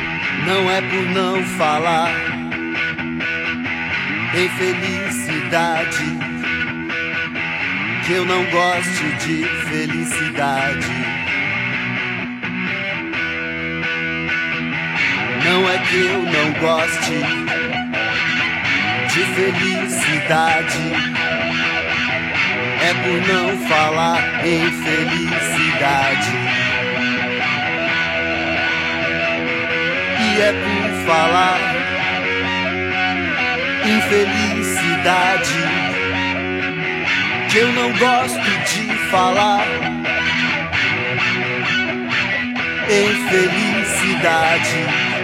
[0.45, 2.11] Não é por não falar
[4.35, 6.03] em felicidade
[8.05, 10.87] que eu não goste de felicidade.
[15.43, 17.55] Não é que eu não goste
[19.15, 20.77] de felicidade.
[22.81, 26.31] É por não falar em felicidade.
[30.19, 31.59] E é por falar
[33.85, 35.59] em felicidade
[37.49, 39.65] que eu não gosto de falar
[42.89, 45.14] em felicidade.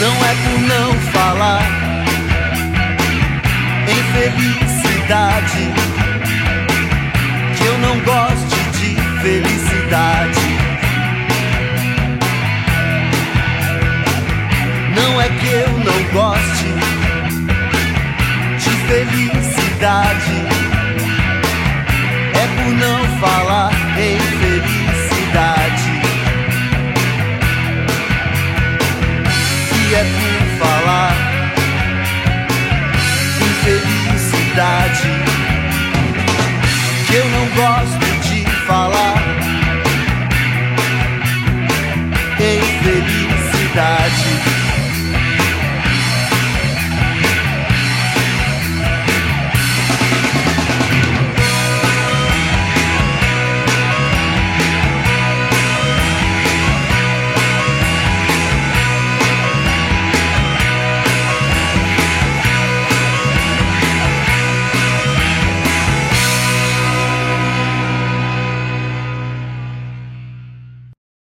[0.00, 1.62] Não é por não falar
[3.88, 5.72] em felicidade
[7.56, 10.46] que eu não gosto de felicidade.
[14.94, 16.66] Não é que eu não goste
[18.58, 20.36] de felicidade,
[22.34, 23.70] é por não falar
[34.56, 35.02] verdade
[37.06, 39.22] que eu não gosto de falar.
[42.40, 44.55] Em felicidade.